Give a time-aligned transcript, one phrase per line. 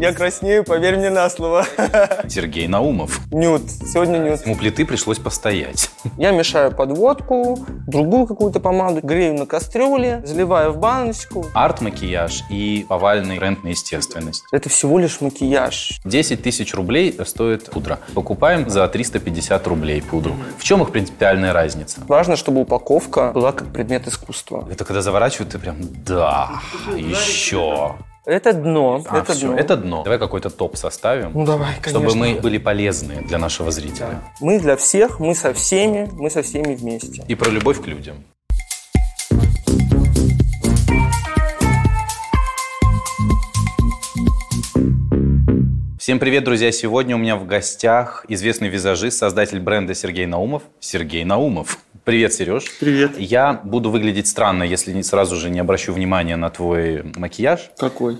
[0.00, 1.66] Я краснею, поверь мне на слово.
[2.26, 3.20] Сергей Наумов.
[3.30, 3.70] Нюд.
[3.70, 4.40] Сегодня нюд.
[4.46, 5.90] У плиты пришлось постоять.
[6.16, 11.44] Я мешаю подводку, другую какую-то помаду, грею на кастрюле, заливаю в баночку.
[11.52, 14.44] Арт-макияж и повальный тренд на естественность.
[14.52, 16.00] Это всего лишь макияж.
[16.06, 17.98] 10 тысяч рублей стоит пудра.
[18.14, 20.34] Покупаем за 350 рублей пудру.
[20.56, 22.00] В чем их принципиальная разница?
[22.08, 24.66] Важно, чтобы упаковка была как предмет искусства.
[24.70, 25.76] Это когда заворачивают, ты прям,
[26.06, 26.52] да,
[26.96, 27.96] еще.
[28.30, 29.02] Это дно.
[29.08, 29.56] А, это все, дно.
[29.56, 30.02] это дно.
[30.04, 31.90] Давай какой-то топ составим, Ну давай, конечно.
[31.90, 34.22] чтобы мы были полезны для нашего зрителя.
[34.40, 37.24] Мы для всех, мы со всеми, мы со всеми вместе.
[37.26, 38.22] И про любовь к людям.
[45.98, 46.70] Всем привет, друзья!
[46.70, 50.62] Сегодня у меня в гостях известный визажист, создатель бренда Сергей Наумов.
[50.78, 51.78] Сергей Наумов.
[52.10, 52.64] Привет, Сереж.
[52.80, 53.12] Привет.
[53.20, 57.70] Я буду выглядеть странно, если не- сразу же не обращу внимания на твой макияж.
[57.78, 58.18] Какой?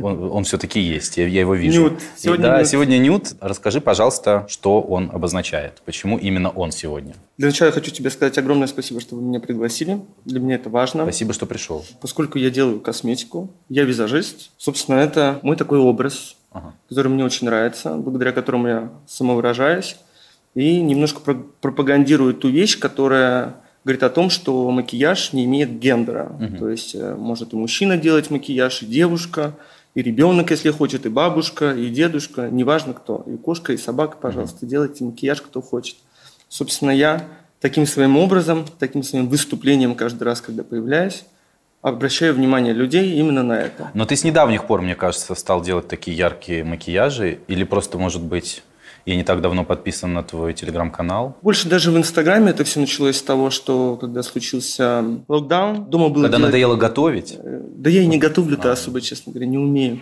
[0.00, 1.90] Он, он все-таки есть, я, я его вижу.
[1.90, 1.92] Нюд.
[2.00, 2.68] И Сегодня да, нюд.
[2.68, 3.34] сегодня нюд.
[3.42, 5.82] Расскажи, пожалуйста, что он обозначает.
[5.84, 7.16] Почему именно он сегодня?
[7.36, 10.00] Для начала я хочу тебе сказать огромное спасибо, что вы меня пригласили.
[10.24, 11.02] Для меня это важно.
[11.02, 11.84] Спасибо, что пришел.
[12.00, 14.52] Поскольку я делаю косметику, я визажист.
[14.56, 16.72] Собственно, это мой такой образ, Ага.
[16.88, 19.96] который мне очень нравится, благодаря которому я самовыражаюсь.
[20.58, 26.32] И немножко про- пропагандирую ту вещь, которая говорит о том, что макияж не имеет гендера.
[26.58, 29.54] То есть э, может и мужчина делать макияж, и девушка,
[29.94, 34.66] и ребенок, если хочет, и бабушка, и дедушка, неважно кто, и кошка, и собака, пожалуйста,
[34.66, 35.96] делайте макияж, кто хочет.
[36.48, 37.22] Собственно, я
[37.60, 41.24] таким своим образом, таким своим выступлением каждый раз, когда появляюсь,
[41.82, 43.92] обращаю внимание людей именно на это.
[43.94, 47.38] Но ты с недавних пор, мне кажется, стал делать такие яркие макияжи.
[47.46, 48.64] Или просто, может быть,
[49.08, 51.36] я не так давно подписан на твой телеграм-канал.
[51.42, 56.24] Больше даже в Инстаграме это все началось с того, что когда случился локдаун, дома было
[56.24, 60.00] Когда делать- надоело готовить, Э, Да я и не готовлю-то особо, честно говоря, не умею.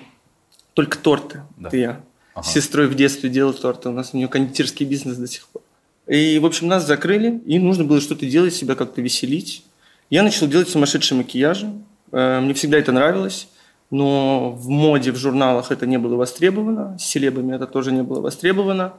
[0.75, 1.43] Только торты.
[1.57, 1.69] Да.
[1.69, 2.01] Это я.
[2.35, 2.43] Ага.
[2.47, 3.89] С сестрой в детстве делал торты.
[3.89, 5.63] У нас у нее кондитерский бизнес до сих пор.
[6.09, 9.65] И, в общем, нас закрыли, и нужно было что-то делать, себя как-то веселить.
[10.11, 11.73] Я начал делать сумасшедшие макияжи.
[12.13, 13.49] Э, Мне всегда это нравилось.
[13.91, 16.99] Но в моде, в журналах это не было востребовано.
[16.99, 18.95] С селебами это тоже не было востребовано.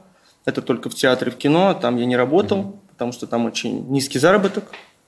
[0.48, 1.78] Это только в театре, в кино.
[1.80, 4.64] Там я не работал, потому что там очень низкий заработок.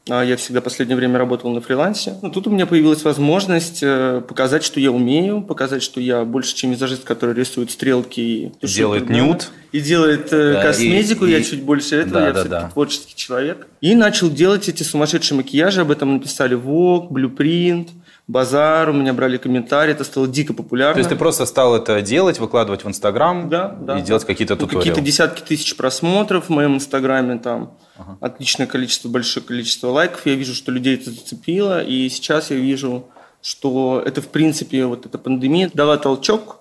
[0.08, 2.14] А Я всегда последнее время работал на фрилансе.
[2.22, 6.54] Но тут у меня появилась возможность э, показать, что я умею, показать, что я больше,
[6.54, 9.26] чем визажист, который рисует стрелки и Делает пигменты.
[9.28, 9.50] нюд.
[9.72, 12.62] И делает э, Да, косметику, и- я и- чуть больше этого, Да, я да, все-таки
[12.64, 12.70] да.
[12.70, 13.66] творческий человек.
[13.82, 17.88] И начал делать эти сумасшедшие макияжи, об этом написали Vogue, Blueprint,
[18.26, 20.94] Базар, у меня брали комментарии, это стало дико популярно.
[20.94, 23.98] то есть ты просто стал это делать, выкладывать в Инстаграм Да, да.
[23.98, 24.82] и делать какие-то Ну, туториалы.
[24.84, 27.74] Какие-то десятки тысяч просмотров в моем инстаграме, там
[28.20, 30.24] отличное количество, большое количество лайков.
[30.26, 33.06] Я вижу, что людей это зацепило, и сейчас я вижу,
[33.42, 36.58] что это, в принципе, вот эта пандемия дала толчок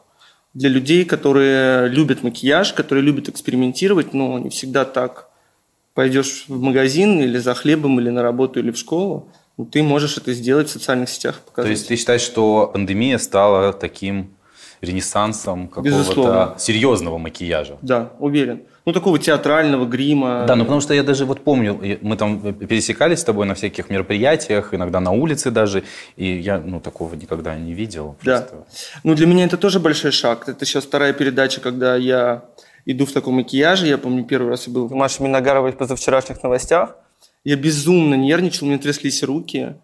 [0.54, 5.30] для людей, которые любят макияж, которые любят экспериментировать, но не всегда так.
[5.94, 9.30] Пойдешь в магазин или за хлебом, или на работу, или в школу,
[9.66, 11.72] ты можешь это сделать в социальных сетях, То показать.
[11.72, 14.32] есть ты считаешь, что пандемия стала таким
[14.82, 17.78] ренессансом какого-то серьезного макияжа?
[17.82, 18.62] Да, уверен.
[18.86, 20.46] Ну, такого театрального грима.
[20.48, 23.90] Да, ну потому что я даже вот помню, мы там пересекались с тобой на всяких
[23.90, 25.84] мероприятиях, иногда на улице даже,
[26.16, 28.16] и я ну такого никогда не видел.
[28.24, 28.42] Да.
[28.42, 28.66] Просто.
[29.04, 30.48] Ну, для меня это тоже большой шаг.
[30.48, 32.46] Это сейчас вторая передача, когда я
[32.86, 33.86] иду в таком макияже.
[33.88, 36.96] Я помню, первый раз я был в Маше Миногаровой в позавчерашних новостях.
[37.44, 39.76] Я безумно нервничал, мне тряслись руки,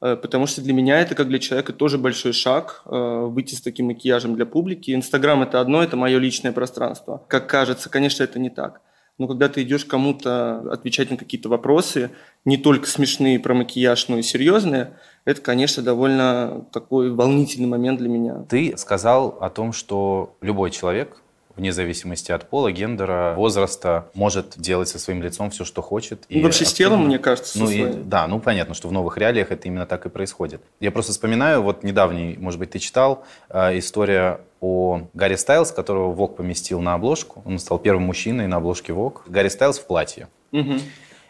[0.00, 3.60] э, потому что для меня это, как для человека, тоже большой шаг э, выйти с
[3.60, 4.94] таким макияжем для публики.
[4.94, 7.22] Инстаграм– это одно, это мое личное пространство.
[7.28, 8.82] Как кажется, конечно, это не так.
[9.18, 12.10] Но когда ты идешь кому-то отвечать на какие-то вопросы,
[12.44, 18.08] не только смешные про макияж, но и серьезные, это, конечно, довольно такой волнительный момент для
[18.08, 18.44] меня.
[18.48, 21.20] Ты сказал о том, что любой человек,
[21.58, 26.24] вне зависимости от пола, гендера, возраста, может делать со своим лицом все, что хочет.
[26.30, 29.50] Ну, вообще с телом, мне кажется, Ну, и, да, ну понятно, что в новых реалиях
[29.50, 30.62] это именно так и происходит.
[30.80, 36.12] Я просто вспоминаю, вот недавний, может быть, ты читал, э, история о Гарри Стайлз, которого
[36.12, 37.42] Вог поместил на обложку.
[37.44, 39.24] Он стал первым мужчиной на обложке Вог.
[39.26, 40.28] Гарри Стайлз в платье.
[40.52, 40.80] Мгм.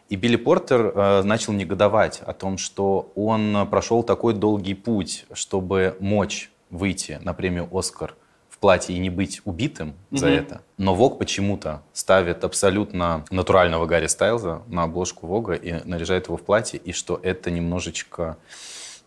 [0.09, 5.97] И Билли Портер э, начал негодовать о том, что он прошел такой долгий путь, чтобы
[6.01, 8.15] мочь выйти на премию «Оскар»
[8.59, 10.35] в платье и не быть убитым за Мгм.
[10.35, 10.61] это.
[10.79, 16.43] Но Вог почему-то ставит абсолютно натурального Гарри Стайлза на обложку Вога и наряжает его в
[16.43, 18.37] платье, и что это немножечко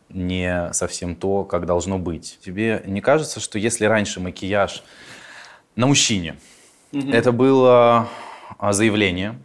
[0.08, 2.40] не совсем то, как должно быть.
[2.44, 4.84] Тебе не кажется, что если раньше макияж
[5.76, 6.38] на мужчине,
[6.94, 8.08] это было
[8.58, 9.38] а, заявление,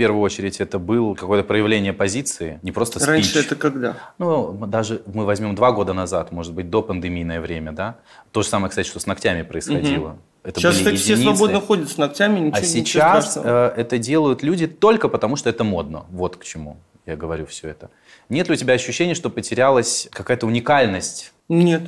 [0.00, 3.08] первую очередь это был какое-то проявление позиции, не просто спич.
[3.08, 3.96] Раньше это когда?
[4.16, 7.98] Ну, даже мы возьмем два года назад, может быть, до пандемийное время, да?
[8.32, 10.08] То же самое, кстати, что с ногтями происходило.
[10.08, 10.18] Угу.
[10.44, 14.42] Это сейчас, кстати, все свободно ходят с ногтями, ничего, А сейчас ничего э, это делают
[14.42, 16.06] люди только потому, что это модно.
[16.08, 17.90] Вот к чему я говорю все это.
[18.30, 21.34] Нет ли у тебя ощущения, что потерялась какая-то уникальность?
[21.50, 21.82] Нет.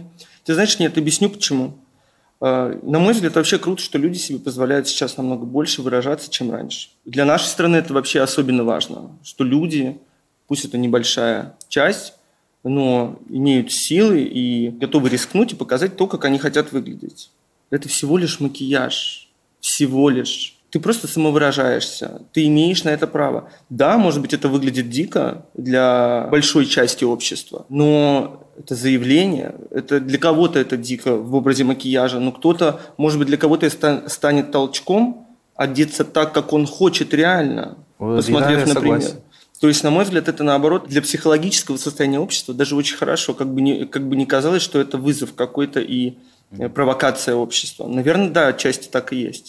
[0.45, 1.79] Ты знаешь, нет, объясню почему.
[2.45, 6.51] Э, на мой взгляд, вообще круто, что люди себе позволяют сейчас намного больше выражаться, чем
[6.51, 6.89] раньше.
[7.05, 9.97] Для нашей страны это вообще особенно важно, что люди,
[10.49, 12.15] пусть это небольшая часть,
[12.65, 17.31] но имеют силы и готовы рискнуть и показать то, как они хотят выглядеть.
[17.71, 19.29] Это всего лишь макияж.
[19.61, 20.57] Всего лишь.
[20.71, 22.23] Ты просто самовыражаешься.
[22.33, 23.51] Ты имеешь на это право.
[23.71, 30.19] Да, может быть, это выглядит дико для большой части общества, но это заявление, это для
[30.19, 33.69] кого-то это дико в образе макияжа, но кто-то, может быть, для кого-то
[34.09, 39.01] станет толчком одеться так, как он хочет реально, вот, посмотрев, да, например.
[39.03, 39.23] Согласен.
[39.61, 43.47] То есть, на мой взгляд, это наоборот для психологического состояния общества даже очень хорошо, как
[43.47, 46.15] бы не, как бы не казалось, что это вызов какой-то и
[46.51, 47.87] э, провокация общества.
[47.87, 49.49] Наверное, да, отчасти так и есть.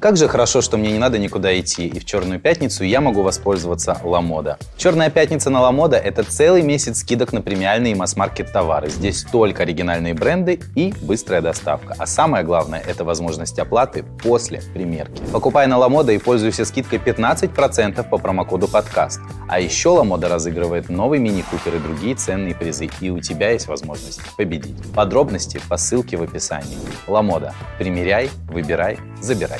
[0.00, 3.22] Как же хорошо, что мне не надо никуда идти, и в Черную пятницу я могу
[3.22, 4.56] воспользоваться Ламода.
[4.76, 8.90] Черная пятница на Ламода– это целый месяц скидок на премиальные масс-маркет товары.
[8.90, 11.96] Здесь только оригинальные бренды и быстрая доставка.
[11.98, 15.20] А самое главное– это возможность оплаты после примерки.
[15.32, 19.20] Покупай на Ламода и пользуйся скидкой 15% по промокоду подкаст.
[19.48, 24.20] А еще Ламода разыгрывает новый мини-купер и другие ценные призы, и у тебя есть возможность
[24.36, 24.76] победить.
[24.94, 26.78] Подробности по ссылке в описании.
[27.08, 27.52] Ламода.
[27.78, 29.58] Примеряй, выбирай, забирай.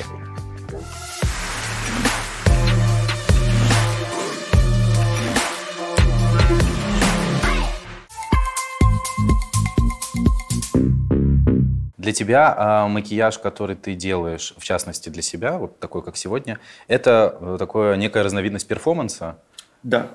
[12.09, 16.57] Для тебя э, макияж, который ты делаешь, в частности для себя, вот такой, как сегодня,
[16.87, 19.37] это э, такое некая разновидность перформанса?
[19.83, 20.09] Да.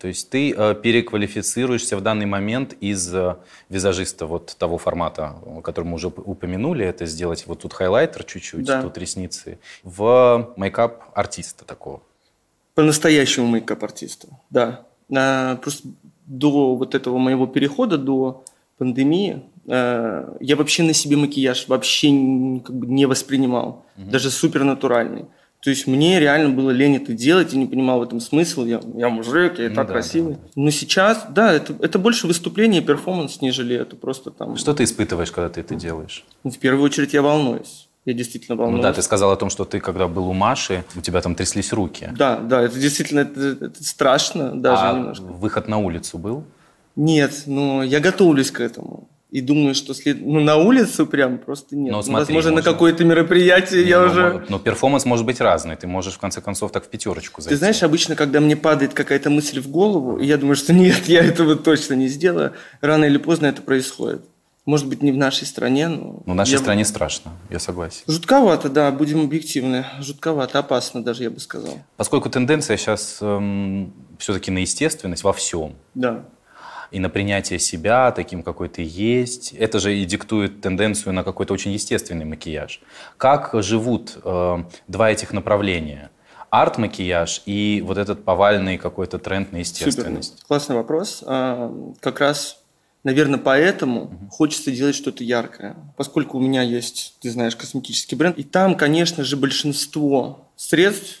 [0.00, 3.36] То есть ты э, переквалифицируешься в данный момент из э,
[3.68, 8.82] визажиста вот того формата, который мы уже упомянули, это сделать вот тут хайлайтер чуть-чуть, да.
[8.82, 12.02] тут ресницы, в makeup-артиста такого.
[12.74, 14.86] По-настоящему makeup-артиста, да.
[15.16, 15.86] А, просто
[16.26, 18.42] до вот этого моего перехода, до
[18.76, 22.08] пандемии, я вообще на себе макияж вообще
[22.64, 24.10] как бы не воспринимал, угу.
[24.10, 25.26] даже супер натуральный.
[25.60, 28.64] То есть мне реально было лень это делать, и не понимал в этом смысл.
[28.64, 30.34] Я, я мужик, я и ну, так да, красивый.
[30.34, 30.40] Да.
[30.54, 34.56] Но сейчас, да, это, это больше выступление, перформанс, нежели это просто там...
[34.56, 36.24] Что ты испытываешь, когда ты это делаешь?
[36.44, 37.88] В первую очередь я волнуюсь.
[38.04, 38.78] Я действительно волнуюсь.
[38.78, 41.34] Ну да, ты сказал о том, что ты, когда был у Маши, у тебя там
[41.34, 42.08] тряслись руки.
[42.16, 45.24] Да, да, это действительно это, это страшно даже а немножко.
[45.24, 46.44] выход на улицу был?
[46.94, 50.24] Нет, но я готовлюсь к этому и думаю, что след...
[50.24, 51.92] ну, на улицу прям просто нет.
[51.92, 52.70] Но, ну, смотри, Возможно, можно...
[52.70, 54.46] на какое-то мероприятие не, я ну, уже...
[54.48, 55.76] Но перформанс может быть разный.
[55.76, 57.54] Ты можешь, в конце концов, так в пятерочку зайти.
[57.54, 61.06] Ты знаешь, обычно, когда мне падает какая-то мысль в голову, и я думаю, что нет,
[61.08, 64.22] я этого точно не сделаю, рано или поздно это происходит.
[64.64, 66.22] Может быть, не в нашей стране, но...
[66.26, 66.58] Но в нашей я...
[66.58, 68.02] стране страшно, я согласен.
[68.06, 69.86] Жутковато, да, будем объективны.
[70.00, 71.78] Жутковато, опасно даже, я бы сказал.
[71.96, 75.74] Поскольку тенденция сейчас эм, все-таки на естественность во всем.
[75.94, 76.24] Да
[76.90, 79.52] и на принятие себя таким, какой ты есть.
[79.52, 82.80] Это же и диктует тенденцию на какой-то очень естественный макияж.
[83.16, 86.10] Как живут э, два этих направления?
[86.50, 90.30] Арт-макияж и вот этот повальный какой-то тренд на естественность.
[90.30, 90.46] Супер.
[90.46, 91.22] Классный вопрос.
[91.26, 92.58] А, как раз
[93.04, 94.28] Наверное, поэтому угу.
[94.28, 95.76] хочется делать что-то яркое.
[95.96, 98.36] Поскольку у меня есть, ты знаешь, косметический бренд.
[98.38, 101.20] И там, конечно же, большинство средств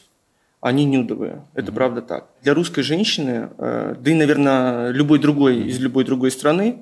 [0.60, 1.44] они нюдовые.
[1.54, 1.74] Это mm-hmm.
[1.74, 2.28] правда так.
[2.42, 5.68] Для русской женщины, э, да и, наверное, любой другой mm-hmm.
[5.68, 6.78] из любой другой страны,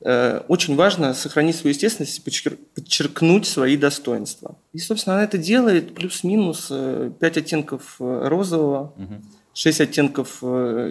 [0.00, 4.56] э, очень важно сохранить свою естественность и подчеркнуть свои достоинства.
[4.72, 9.22] И, собственно, она это делает плюс-минус 5 э, оттенков розового, mm-hmm.
[9.54, 10.42] 6 оттенков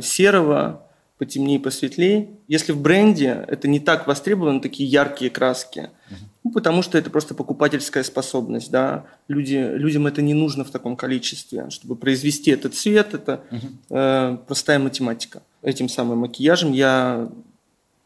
[0.04, 0.85] серого,
[1.18, 2.30] потемнее, посветлее.
[2.48, 6.16] Если в бренде это не так востребовано, такие яркие краски, uh-huh.
[6.44, 10.98] ну, потому что это просто покупательская способность, да, люди, людям это не нужно в таком
[10.98, 14.34] количестве, чтобы произвести этот цвет, это uh-huh.
[14.34, 15.42] э, простая математика.
[15.62, 17.30] Этим самым макияжем я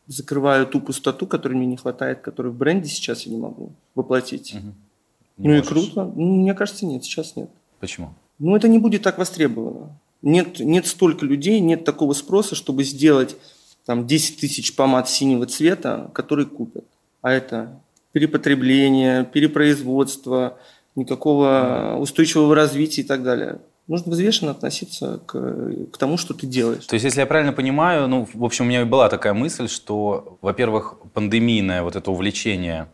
[0.08, 4.54] закрываю ту пустоту, которой мне не хватает, которую в бренде сейчас я не могу воплотить.
[4.54, 4.74] Uh-huh.
[5.38, 5.66] ну можешь.
[5.66, 6.04] и круто.
[6.06, 7.50] Мне кажется, нет, сейчас нет.
[7.80, 8.13] Почему?
[8.38, 9.98] Ну, это не будет так востребовано.
[10.22, 13.36] Нет, нет столько людей, нет такого спроса, чтобы сделать
[13.86, 16.86] там 10 тысяч помад синего цвета, которые купят.
[17.22, 17.80] А это
[18.12, 20.58] перепотребление, перепроизводство,
[20.96, 23.60] никакого устойчивого развития и так далее.
[23.88, 25.34] Нужно взвешенно относиться к,
[25.92, 26.86] к тому, что ты делаешь.
[26.86, 30.38] То есть, если я правильно понимаю, ну, в общем, у меня была такая мысль, что,
[30.42, 32.88] во-первых, пандемийное вот это увлечение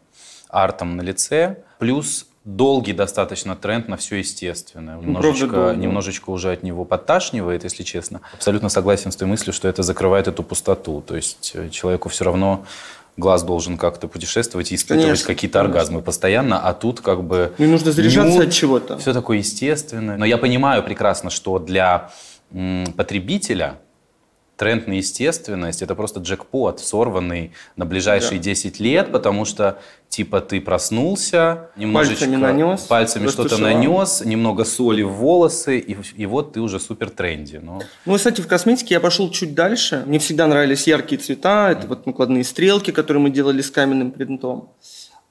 [0.48, 4.96] артом на лице, плюс долгий достаточно тренд на все естественное.
[4.96, 8.22] Ну, немножечко, правда, немножечко уже от него подташнивает, если честно.
[8.34, 11.02] Абсолютно согласен с той мыслью, что это закрывает эту пустоту.
[11.02, 12.66] То есть э, человеку все равно
[13.18, 15.80] глаз должен как-то путешествовать и испытывать конечно, какие-то конечно.
[15.80, 17.54] оргазмы постоянно, а тут как бы...
[17.58, 18.98] И нужно заряжаться от чего-то.
[19.00, 20.18] Все такое естественное.
[20.18, 22.12] Но я понимаю прекрасно, что для
[22.52, 23.80] м, потребителя
[24.58, 28.44] тренд на естественность– это просто джекпот, сорванный на ближайшие да.
[28.44, 29.80] 10 лет, потому что,
[30.16, 36.26] типа, ты проснулся, немножечко пальцами, нанес, пальцами что-то нанес, немного соли в волосы, и, и
[36.26, 37.58] вот ты уже супер тренди.
[37.58, 37.82] Но...
[38.06, 40.04] Ну, кстати, в косметике я пошел чуть дальше.
[40.06, 44.70] Мне всегда нравились яркие цвета, это вот накладные стрелки, которые мы делали с каменным принтом.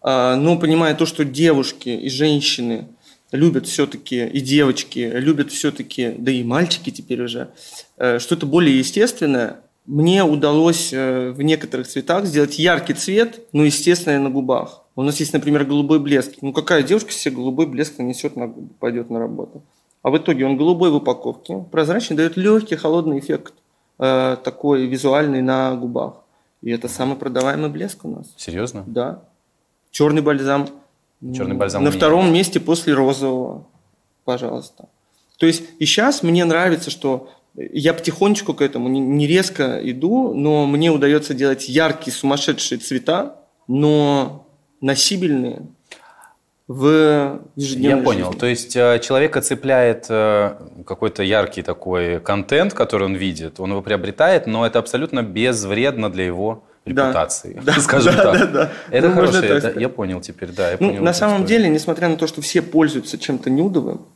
[0.02, 2.88] А, но понимая то, что девушки и женщины
[3.32, 7.48] любят все-таки, и девочки любят все-таки, да и мальчики теперь уже,
[7.96, 14.18] Э, что-то более естественное, мне удалось э, в некоторых цветах сделать яркий цвет, но естественное
[14.18, 14.82] на губах.
[14.96, 16.36] У нас есть, например, голубой блеск.
[16.40, 19.62] Ну какая девушка себе голубой блеск нанесет на губы, пойдет на работу?
[20.02, 23.54] А в итоге он голубой в упаковке, прозрачный, дает легкий холодный эффект,
[23.98, 26.14] э, такой визуальный на губах.
[26.62, 28.32] И это самый продаваемый блеск у нас.
[28.36, 28.84] Серьезно?
[28.86, 29.22] Да.
[29.90, 30.68] Черный бальзам.
[31.20, 31.84] Черный бальзам.
[31.84, 33.66] На втором месте после розового.
[34.24, 34.88] Пожалуйста.
[35.38, 40.66] То есть и сейчас мне нравится, что я потихонечку к этому не резко иду, но
[40.66, 43.36] мне удается делать яркие, сумасшедшие цвета,
[43.68, 44.46] но
[44.80, 45.62] носибельные
[46.66, 48.26] в ежедневной Я понял.
[48.26, 48.38] Жизни.
[48.38, 50.56] То есть э, человека цепляет э,
[50.86, 56.24] какой-то яркий такой контент, который он видит, он его приобретает, но это абсолютно безвредно для
[56.24, 58.40] его репутации, да, скажем да, так.
[58.40, 58.72] Да, да.
[58.90, 60.70] Это ну, хорошо, это, я понял теперь, да.
[60.70, 61.62] Я ну, понял на самом историю.
[61.62, 64.06] деле, несмотря на то, что все пользуются чем-то нюдовым,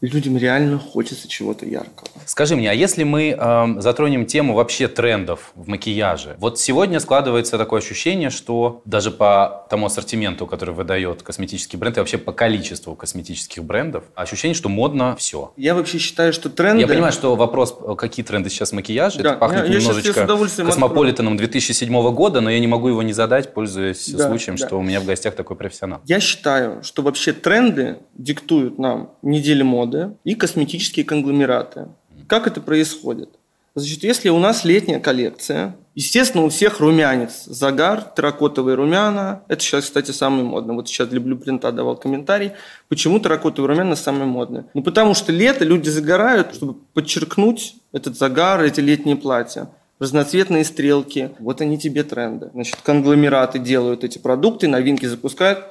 [0.00, 2.08] людям реально хочется чего-то яркого.
[2.26, 6.36] Скажи мне, а если мы э, затронем тему вообще трендов в макияже?
[6.38, 12.00] Вот сегодня складывается такое ощущение, что даже по тому ассортименту, который выдает косметический бренд, и
[12.00, 15.52] вообще по количеству косметических брендов, ощущение, что модно все.
[15.56, 16.82] Я вообще считаю, что тренды...
[16.82, 19.30] Я понимаю, что вопрос, какие тренды сейчас в макияже, да.
[19.30, 23.54] это пахнет я, немножечко я космополитеном 2007 года, но я не могу его не задать,
[23.54, 24.66] пользуясь да, случаем, да.
[24.66, 26.00] что у меня в гостях такой профессионал.
[26.04, 31.88] Я считаю, что вообще тренды диктуют нам недели моды, заводы и косметические конгломераты.
[32.28, 33.30] Как это происходит?
[33.74, 39.42] Значит, если у нас летняя коллекция, естественно, у всех румянец, загар, терракотовые румяна.
[39.48, 40.74] Это сейчас, кстати, самое модное.
[40.74, 42.52] Вот сейчас для Блюпринта давал комментарий,
[42.88, 44.64] почему терракотовые румяна самые модные.
[44.72, 51.30] Ну, потому что лето люди загорают, чтобы подчеркнуть этот загар, эти летние платья разноцветные стрелки.
[51.38, 52.50] Вот они тебе тренды.
[52.52, 55.64] Значит, конгломераты делают эти продукты, новинки запускают,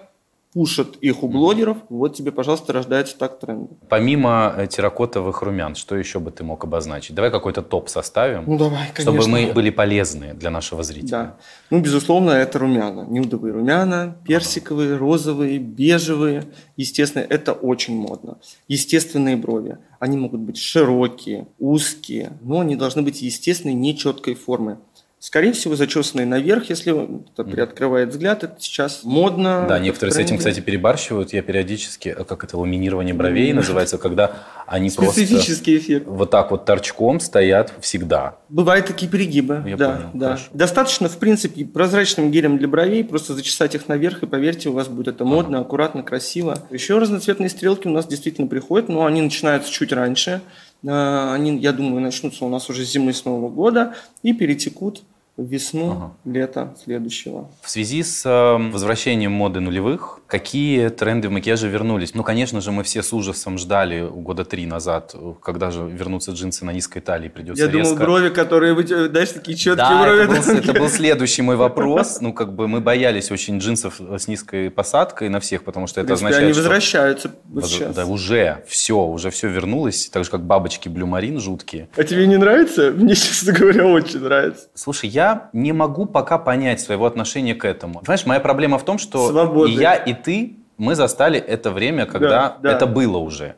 [0.55, 3.71] пушат их у блогеров, вот тебе, пожалуйста, рождается так тренд.
[3.89, 7.13] Помимо э, терракотовых румян, что еще бы ты мог обозначить?
[7.13, 9.21] Давай какой-то топ составим, ну, давай, конечно.
[9.21, 11.09] чтобы мы были полезны для нашего зрителя.
[11.09, 11.37] Да.
[11.71, 13.01] Ну, безусловно, это румяна.
[13.01, 14.99] Нюдовые румяна, персиковые, ага.
[14.99, 16.45] розовые, бежевые.
[16.77, 18.37] Естественно, это очень модно.
[18.69, 19.77] Естественные брови.
[19.99, 24.77] Они могут быть широкие, узкие, но они должны быть естественной, нечеткой формы.
[25.25, 26.93] Скорее всего, зачесанные наверх, если
[27.31, 29.65] это приоткрывает взгляд, это сейчас модно.
[29.67, 31.33] Да, некоторые с этим, кстати, перебарщивают.
[31.33, 36.05] Я периодически, а как это, ламинирование бровей называется, когда они Специфический просто эффект.
[36.07, 38.37] вот так вот торчком стоят всегда.
[38.49, 39.63] Бывают такие перегибы.
[39.65, 40.27] Я да, понял, да.
[40.27, 40.45] Хорошо.
[40.53, 44.89] Достаточно, в принципе, прозрачным гелем для бровей, просто зачесать их наверх, и поверьте, у вас
[44.89, 45.65] будет это модно, ага.
[45.65, 46.59] аккуратно, красиво.
[46.69, 50.41] Еще разноцветные стрелки у нас действительно приходят, но они начинаются чуть раньше.
[50.87, 55.01] А, они, я думаю, начнутся у нас уже с зимы с Нового года и перетекут
[55.37, 56.13] весну, ага.
[56.25, 57.49] лето следующего.
[57.61, 62.13] В связи с э, возвращением моды нулевых, какие тренды в макияже вернулись?
[62.15, 66.65] Ну, конечно же, мы все с ужасом ждали года три назад, когда же вернутся джинсы
[66.65, 67.93] на низкой талии, придется Я резко...
[67.93, 68.75] думал, брови, которые,
[69.09, 70.23] знаешь, такие четкие да, брови.
[70.23, 72.19] Это был, это был следующий мой вопрос.
[72.21, 76.07] Ну, как бы мы боялись очень джинсов с низкой посадкой на всех, потому что это
[76.07, 77.67] принципе, означает, они возвращаются что...
[77.67, 77.95] сейчас.
[77.95, 81.89] Да, уже все, уже все вернулось, так же, как бабочки Блю Марин жуткие.
[81.95, 82.91] А тебе не нравится?
[82.91, 84.67] Мне, честно говоря, очень нравится.
[84.73, 87.99] Слушай, я не могу пока понять своего отношения к этому.
[87.99, 89.71] Понимаешь, моя проблема в том, что Свободы.
[89.71, 92.71] и я, и ты, мы застали это время, когда да, да.
[92.71, 93.55] это было уже.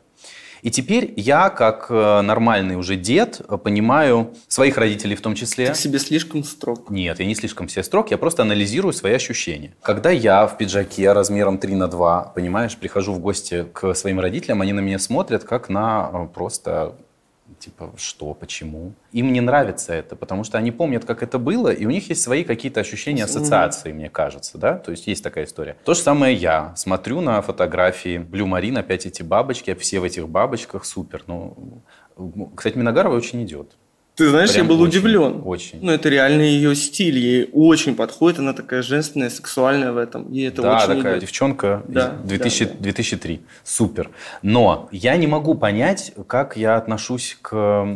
[0.62, 5.66] И теперь я, как э, нормальный уже дед, понимаю своих родителей в том числе.
[5.66, 6.90] Ты к себе слишком строг.
[6.90, 9.74] Нет, я не слишком себе строг, я просто анализирую свои ощущения.
[9.82, 14.60] Когда я в пиджаке размером 3 на 2, понимаешь, прихожу в гости к своим родителям,
[14.60, 16.96] они на меня смотрят как на э, просто
[17.58, 18.94] типа, что, почему?
[19.12, 22.22] Им не нравится это, потому что они помнят, как это было, и у них есть
[22.22, 24.78] свои какие-то ощущения, ассоциации, мне кажется, да?
[24.78, 25.76] То есть есть такая история.
[25.84, 26.74] То же самое я.
[26.76, 31.24] Смотрю на фотографии Blue Marine, опять эти бабочки, все в этих бабочках, супер.
[31.26, 31.82] Ну,
[32.54, 33.76] кстати, Миногарова очень идет.
[34.18, 35.42] Ты знаешь, Прям я был очень, удивлен.
[35.44, 35.78] очень.
[35.80, 37.16] Ну, это реально ее стиль.
[37.18, 38.40] Ей очень подходит.
[38.40, 40.30] Она такая женственная, сексуальная в этом.
[40.32, 41.20] Ей это да, очень такая идет.
[41.22, 42.76] девчонка Да, из 2000 да, да.
[42.80, 43.40] 2003.
[43.62, 44.10] Супер.
[44.42, 47.54] Но я не могу понять, как я отношусь к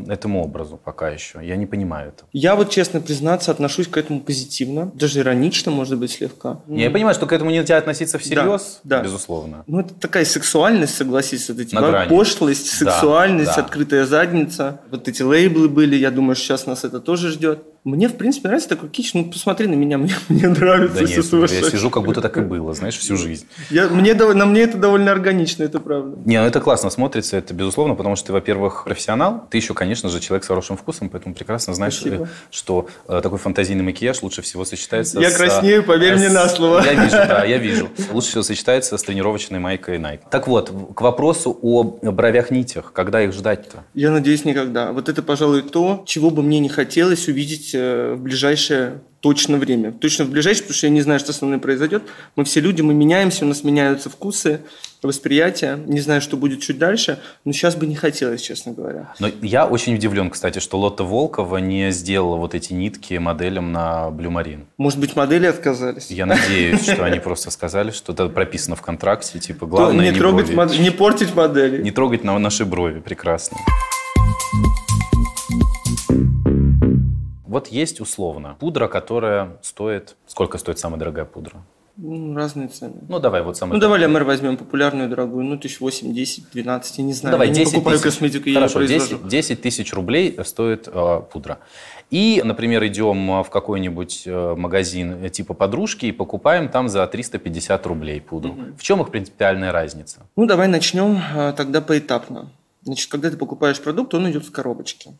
[0.08, 1.40] этому образу пока еще.
[1.42, 2.28] Я не понимаю этого.
[2.32, 4.92] Я вот, честно признаться, отношусь к этому позитивно.
[4.94, 6.60] Даже иронично, может быть, слегка.
[6.68, 9.02] Я понимаю, что к этому нельзя относиться всерьез, Да, да.
[9.02, 9.64] безусловно.
[9.66, 12.08] Ну, это такая сексуальность, согласись, вот эти На да, грани.
[12.08, 13.62] пошлость, Да, сексуальность, да.
[13.62, 14.80] открытая задница.
[14.88, 17.71] Вот эти лейблы были, я думаю, сейчас нас это тоже ждет.
[17.84, 19.12] Мне, в принципе, нравится такой кич.
[19.12, 22.40] Ну, посмотри на меня, мне, мне нравится Да нет, я сижу, как будто так и
[22.40, 23.46] было, знаешь, всю жизнь.
[23.70, 26.16] Я, мне, на мне это довольно органично, это правда.
[26.24, 30.08] Не, ну это классно смотрится, это безусловно, потому что ты, во-первых, профессионал, ты еще, конечно
[30.08, 32.24] же, человек с хорошим вкусом, поэтому прекрасно знаешь, Спасибо.
[32.24, 35.36] э, что э, такой фантазийный макияж лучше всего сочетается Я с...
[35.36, 36.82] краснею, поверь мне с- на слово.
[36.84, 37.90] Я вижу, да, я вижу.
[38.12, 40.20] Лучше всего сочетается с тренировочной майкой Nike.
[40.30, 42.92] Так вот, к вопросу о бровях-нитях.
[42.92, 43.82] Когда их ждать-то?
[43.94, 44.92] Я надеюсь, никогда.
[44.92, 49.92] Вот это, пожалуй, то, чего бы мне не хотелось увидеть э, в ближайшее точно время.
[49.92, 52.02] Точно в ближайшее, потому что я не знаю, что со мной произойдет.
[52.34, 54.60] Мы все люди, мы меняемся, у нас меняются вкусы,
[55.00, 55.78] восприятия.
[55.86, 59.14] Не знаю, что будет чуть дальше, но сейчас бы не хотелось, честно говоря.
[59.20, 64.08] Но я очень удивлен, кстати, что Лотта Волкова не сделала вот эти нитки моделям на
[64.10, 64.64] Marine.
[64.76, 66.10] Может быть, модели отказались?
[66.10, 70.50] Я надеюсь, что они просто сказали, что это прописано в контракте, типа, главное не, трогать
[70.50, 71.80] не портить модели.
[71.80, 73.56] Не трогать на наши брови, прекрасно.
[77.52, 80.16] Вот есть условно пудра, которая стоит...
[80.26, 81.62] Сколько стоит самая дорогая пудра?
[81.98, 82.94] Ну, разные цены.
[83.06, 83.74] Ну, давай, вот самая...
[83.74, 85.44] Ну, давай, Лямер возьмем популярную, дорогую.
[85.44, 87.32] Ну, тысяч восемь, десять, двенадцать, я не Ну, знаю.
[87.32, 88.04] давай, я 10 не покупаю тысяч.
[88.04, 89.24] косметику, я Хорошо, ее произвожу.
[89.24, 91.58] 10, 10 тысяч рублей стоит э, пудра.
[92.10, 97.86] И, например, идем в какой-нибудь э, магазин э, типа подружки и покупаем там за 350
[97.86, 98.56] рублей пудру.
[98.78, 100.20] В чем их принципиальная разница?
[100.36, 102.50] Ну, давай начнем а, тогда поэтапно.
[102.80, 105.10] Значит, когда ты покупаешь продукт, он идет в коробочке.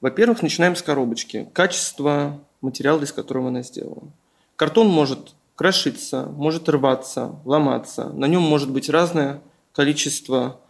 [0.00, 1.48] Во-первых, начинаем с коробочки.
[1.52, 4.12] Качество материала, из которого она сделана.
[4.56, 8.10] Картон может крошиться, может рваться, ломаться.
[8.10, 9.40] На нем может быть разное
[9.72, 10.60] количество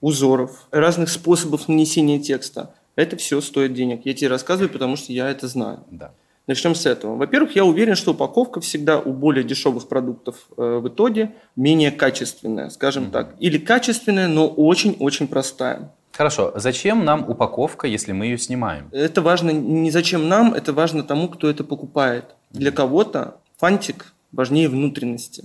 [0.00, 2.74] узоров, разных способов нанесения текста.
[2.94, 4.02] Это все стоит денег.
[4.04, 5.80] Я тебе рассказываю, потому что я это знаю.
[5.90, 6.12] Да.
[6.46, 7.16] Начнем с этого.
[7.16, 12.70] Во-первых, я уверен, что упаковка всегда у более дешевых продуктов э, в итоге менее качественная,
[12.70, 13.34] скажем так.
[13.40, 15.92] Или качественная, но очень-очень простая.
[16.16, 18.88] Хорошо, зачем нам упаковка, если мы ее снимаем?
[18.92, 22.24] Это важно не зачем нам, это важно тому, кто это покупает.
[22.50, 25.44] Для кого-то фантик важнее внутренности.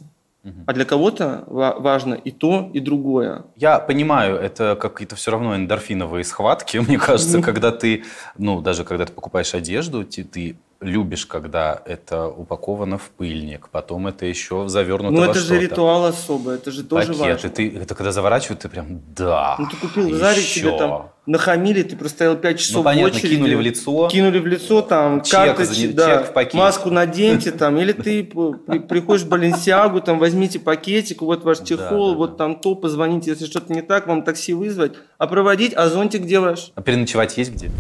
[0.66, 3.44] А для кого-то ва- важно и то, и другое.
[3.56, 8.04] Я понимаю, это какие-то все равно эндорфиновые схватки, мне кажется, когда ты,
[8.38, 14.08] ну, даже когда ты покупаешь одежду, ты, ты любишь, когда это упаковано в пыльник, потом
[14.08, 17.50] это еще завернуто Ну, это же ритуал особый, это же тоже Пакеты, важно.
[17.50, 20.60] ты, это когда заворачивают, ты прям, да, Ну, ты купил еще.
[20.62, 23.36] тебе там нахамили, ты простоял 5 часов Ну, понятно, в очереди.
[23.36, 24.08] кинули в лицо.
[24.10, 26.58] Кинули в лицо, там, Чек карточки, за- да, чек в пакете.
[26.58, 28.24] маску наденьте, там, или ты
[28.90, 33.74] приходишь в Баленсиагу, там, возьмите пакетик, вот ваш чехол, вот там то, позвоните, если что-то
[33.74, 36.72] не так, вам такси вызвать, а проводить, а зонтик где ваш?
[36.76, 37.72] А переночевать есть где?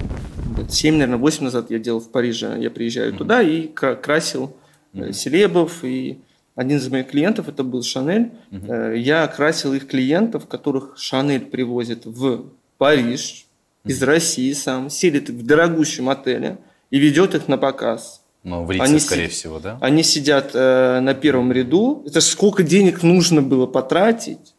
[0.58, 4.56] Лет 7, наверное, 8 назад я делал в Париже, я приезжаю туда и кра- красил
[4.94, 6.20] э, селебов, и
[6.56, 12.06] один из моих клиентов, это был Шанель, Э, я красил их клиентов, которых Шанель привозит
[12.06, 12.46] в
[12.82, 13.46] Париж
[13.86, 16.58] из России сам, селит их в дорогущем отеле
[16.89, 18.24] и ведет их на показ.
[18.44, 19.78] Ну, в Рице, Они скорее си- всего, да?
[19.82, 22.02] Они сидят э, на первом ряду.
[22.08, 24.56] Это ж сколько денег нужно было потратить,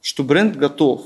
[0.00, 1.02] что бренд готов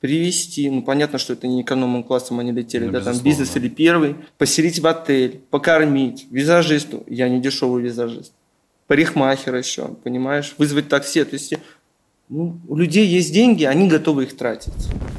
[0.00, 0.68] привести.
[0.68, 4.16] Ну, понятно, что это не экономным классом они летели, Ну, да, там бизнес или первый.
[4.36, 7.04] Поселить в отель, покормить, визажисту.
[7.06, 8.34] Я не дешевый визажист.
[8.86, 10.54] Парикмахер еще, понимаешь?
[10.58, 11.24] Вызвать такси.
[11.24, 11.54] То есть,
[12.32, 14.72] ну, у людей есть деньги, они готовы их тратить.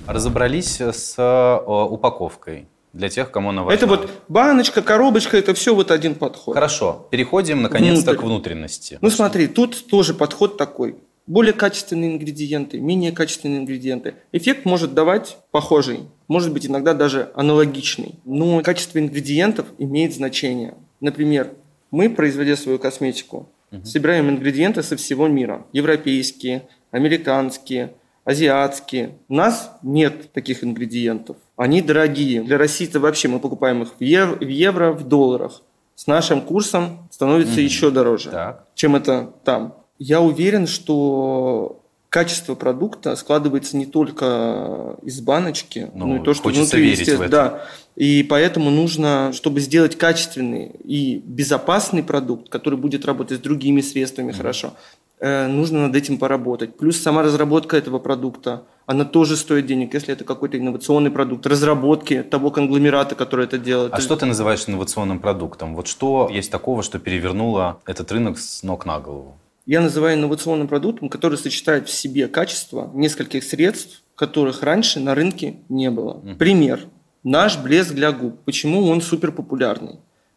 [0.08, 3.78] Разобрались с э, упаковкой для тех, кому она важна.
[3.78, 6.56] Это вот баночка, коробочка, это все вот один подход.
[6.56, 8.20] Хорошо, переходим наконец-то Внутрь.
[8.20, 8.98] к внутренности.
[9.02, 10.96] Ну смотри, тут тоже подход такой.
[11.28, 14.16] Более качественные ингредиенты, менее качественные ингредиенты.
[14.32, 18.16] Эффект может давать похожий, может быть иногда даже аналогичный.
[18.26, 20.74] Но качество ингредиентов имеет значение.
[21.00, 21.52] Например,
[21.92, 23.48] мы, производя свою косметику,
[23.84, 25.66] собираем ингредиенты со всего мира.
[25.74, 27.94] Европейские, американские,
[28.26, 29.18] азиатские.
[29.30, 31.38] У нас нет таких ингредиентов.
[31.58, 32.42] Они дорогие.
[32.44, 35.62] Для России-то вообще мы покупаем их в ев- в евро, в долларах.
[35.96, 38.66] С нашим курсом становится еще дороже Так.
[38.74, 39.76] чем это там.
[40.00, 46.50] Я уверен, что качество продукта складывается не только из баночки, Ну, но и то, что
[46.50, 47.30] внутри, верить в это.
[47.30, 47.66] да.
[47.96, 54.32] И поэтому нужно, чтобы сделать качественный и безопасный продукт, который будет работать с другими средствами
[54.32, 54.74] хорошо,
[55.20, 56.76] э, нужно над этим поработать.
[56.76, 62.24] Плюс сама разработка этого продукта, она тоже стоит денег, если это какой-то инновационный продукт, разработки
[62.24, 63.94] того конгломерата, который это делает.
[63.94, 65.76] А что ты называешь инновационным продуктом?
[65.76, 69.38] Вот что есть такого, что перевернуло этот рынок с ног на голову?
[69.66, 75.60] Я называю инновационным продуктом, который сочетает в себе качество нескольких средств, которых раньше на рынке
[75.70, 76.22] не было.
[76.38, 76.82] Пример.
[77.24, 78.40] Наш блеск для губ.
[78.46, 79.96] Почему он супер популярный?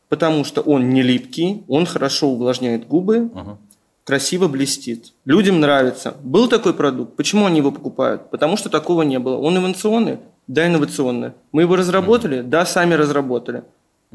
[0.08, 3.58] Потому что он не липкий, он хорошо увлажняет губы, Ага.
[4.04, 5.12] красиво блестит.
[5.24, 6.14] Людям нравится.
[6.22, 7.16] Был такой продукт.
[7.16, 8.30] Почему они его покупают?
[8.30, 9.36] Потому что такого не было.
[9.38, 10.18] Он инновационный?
[10.46, 11.32] Да, инновационный.
[11.50, 12.40] Мы его разработали?
[12.42, 13.64] Да, сами разработали.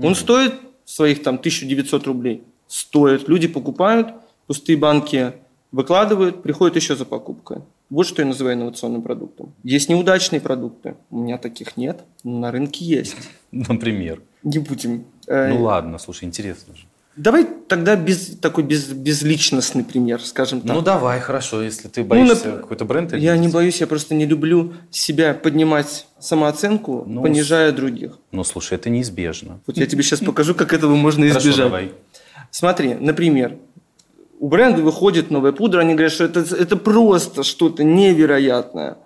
[0.02, 0.54] Он стоит
[0.86, 2.44] своих там 1900 рублей?
[2.68, 3.28] Стоит.
[3.28, 4.14] Люди покупают,
[4.48, 5.34] пустые банки
[5.72, 7.58] выкладывают, приходят еще за покупкой.
[7.90, 9.54] Вот что я называю инновационным продуктом.
[9.64, 10.96] Есть неудачные продукты.
[11.10, 13.16] У меня таких нет, но на рынке есть.
[13.52, 14.22] Например.
[14.44, 15.06] Не будем.
[15.28, 16.84] э, Ну ладно, слушай, интересно же.
[17.18, 20.74] Давай тогда без, такой без, безличностный пример, скажем так.
[20.74, 23.14] Ну давай, хорошо, если ты боишься нап- какой-то бренд.
[23.14, 28.18] Я не боюсь, я просто не люблю себя поднимать самооценку, Ну, понижая других.
[28.32, 29.60] Ну слушай, это неизбежно.
[29.68, 31.66] Вот я тебе сейчас покажу, как этого можно Хорошо, избежать.
[31.66, 31.92] давай.
[32.50, 33.58] Смотри, например,
[34.42, 38.98] у бренда выходит новая пудра, они говорят, что это, это просто что-то невероятное.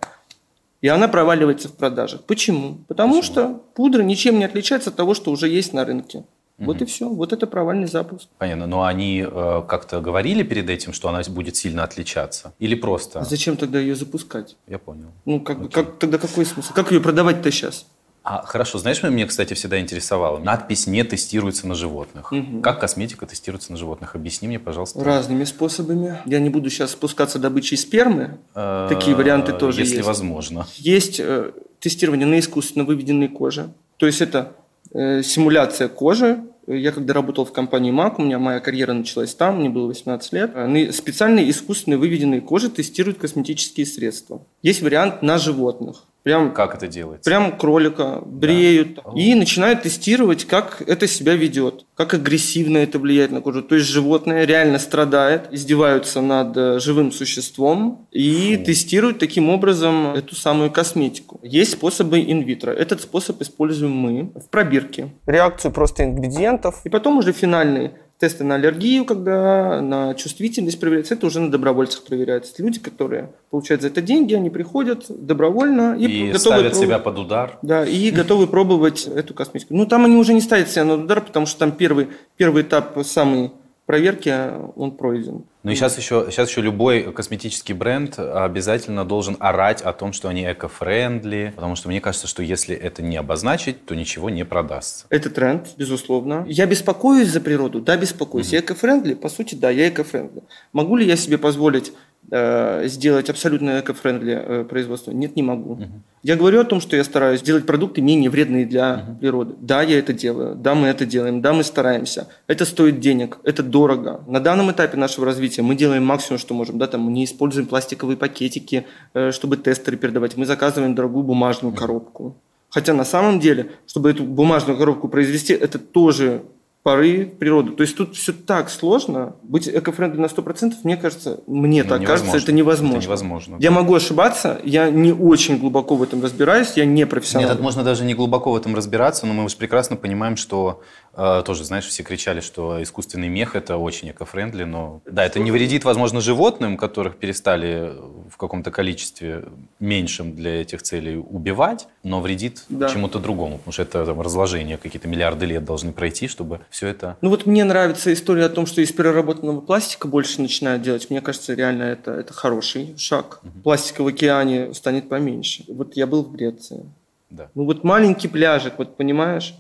[0.80, 2.24] И она проваливается в продажах.
[2.24, 2.78] Почему?
[2.88, 3.34] Потому Почему?
[3.34, 6.24] что пудра ничем не отличается от того, что уже есть на рынке.
[6.58, 7.10] Вот и все.
[7.10, 8.30] Вот это провальный запуск.
[8.38, 8.66] Понятно.
[8.66, 12.54] Но они э, как-то говорили перед этим, что она будет сильно отличаться?
[12.60, 13.20] Или просто?
[13.20, 14.56] А зачем тогда ее запускать?
[14.68, 15.12] Я понял.
[15.26, 16.72] Ну, как, как, тогда какой смысл?
[16.74, 17.88] Как ее продавать-то сейчас?
[18.26, 20.40] А хорошо, знаешь, меня, кстати, всегда интересовало?
[20.40, 22.32] Надпись не тестируется на животных.
[22.32, 22.64] Мгм.
[22.64, 24.16] Как косметика тестируется на животных?
[24.16, 25.04] Объясни мне, пожалуйста.
[25.04, 26.20] Разными способами.
[26.26, 28.40] Я не буду сейчас спускаться добычей спермы.
[28.56, 30.08] Э, Такие варианты тоже Если есть.
[30.08, 30.66] возможно.
[30.74, 33.70] Есть э, тестирование на искусственно выведенной коже.
[33.98, 34.54] То есть это
[34.92, 36.44] э, симуляция кожи.
[36.66, 40.34] Я когда работал в компании МАК, у меня моя карьера началась там, мне было 18
[40.34, 40.56] лет.
[40.56, 44.42] На специальные искусственно выведенные кожи тестируют косметические средства.
[44.64, 46.06] Есть вариант на животных.
[46.26, 47.30] Прям Как это делается?
[47.30, 53.42] Прям кролика бреют и начинают тестировать, как это себя ведет, как агрессивно это влияет на
[53.42, 53.62] кожу.
[53.62, 58.66] То есть животное реально страдает, издеваются над э, живым существом и Фу.
[58.66, 61.40] тестируют таким образом эту самую косметику.
[61.44, 62.72] Есть способы инвитро.
[62.72, 65.14] Этот способ используем мы в пробирке.
[65.28, 66.82] Реакцию просто ингредиентов.
[66.86, 72.04] И потом уже финальные тесты на аллергию, когда на чувствительность проверяется, это уже на добровольцах
[72.04, 72.54] проверяется.
[72.62, 76.76] Люди, которые получают за это деньги, они приходят добровольно и, И готовы ставят пробовать.
[76.88, 77.58] себя под удар.
[77.62, 79.74] Да, и готовы пробовать эту косметику.
[79.76, 82.98] Ну, там они уже не ставят себя на удар, потому что там первый, первый этап
[83.06, 83.52] самой
[83.86, 84.34] проверки,
[84.76, 85.44] он пройден.
[85.66, 90.30] Ну и сейчас еще, сейчас еще любой косметический бренд обязательно должен орать о том, что
[90.30, 95.08] они eco-friendly, потому что мне кажется, что если это не обозначить, то ничего не продастся.
[95.10, 96.46] Это тренд, безусловно.
[96.48, 97.82] Я беспокоюсь за природу?
[97.82, 98.54] Да, беспокоюсь.
[98.54, 99.16] Я eco-friendly?
[99.16, 100.44] По сути, да, я eco-friendly.
[100.72, 101.94] Могу ли я себе позволить э,
[102.30, 105.12] сделать абсолютно eco-friendly э, производство?
[105.12, 105.80] Нет, не могу.
[106.24, 109.54] Я говорю о том, что я стараюсь делать продукты менее вредные для природы.
[109.60, 110.56] Да, я это делаю.
[110.56, 111.42] Да, мы это делаем.
[111.42, 112.28] Да, мы стараемся.
[112.48, 113.38] Это стоит денег.
[113.44, 114.24] Это дорого.
[114.28, 116.80] На данном этапе нашего развития мы делаем максимум, что можем.
[116.80, 120.36] Да, там мы не используем пластиковые пакетики, э, чтобы тестеры передавать.
[120.36, 122.36] Мы заказываем дорогую бумажную коробку.
[122.70, 126.44] Хотя на самом деле, чтобы эту бумажную коробку произвести, это тоже
[126.86, 127.72] поры в природу.
[127.72, 129.38] То есть тут все так сложно.
[129.42, 132.98] Быть эко-френдли на 100%, мне кажется, мне Ну, так кажется, это невозможно.
[132.98, 133.76] Это невозможно, Я да.
[133.78, 137.50] могу ошибаться, я не очень глубоко в этом разбираюсь, я не профессионал.
[137.50, 140.84] Нет, можно даже не глубоко в этом разбираться, но мы уж прекрасно понимаем, что
[141.16, 145.86] тоже, знаешь, все кричали, что искусственный мех это очень эко-френдли, но да, это не вредит,
[145.86, 147.94] возможно, животным, которых перестали
[148.30, 149.46] в каком-то количестве
[149.80, 152.90] меньшем для этих целей убивать, но вредит Да.
[152.90, 157.18] чему-то другому, потому что это там, разложение, какие-то миллиарды лет должны пройти, чтобы все это...
[157.22, 161.10] Ну вот мне нравится история о том, что из переработанного пластика больше начинают делать.
[161.10, 163.42] Мне кажется, реально это, это хороший шаг.
[163.64, 165.64] Пластика в океане станет поменьше.
[165.68, 166.86] Вот я был в Греции.
[167.30, 167.50] Да.
[167.56, 169.56] Ну вот маленький пляжик, вот понимаешь,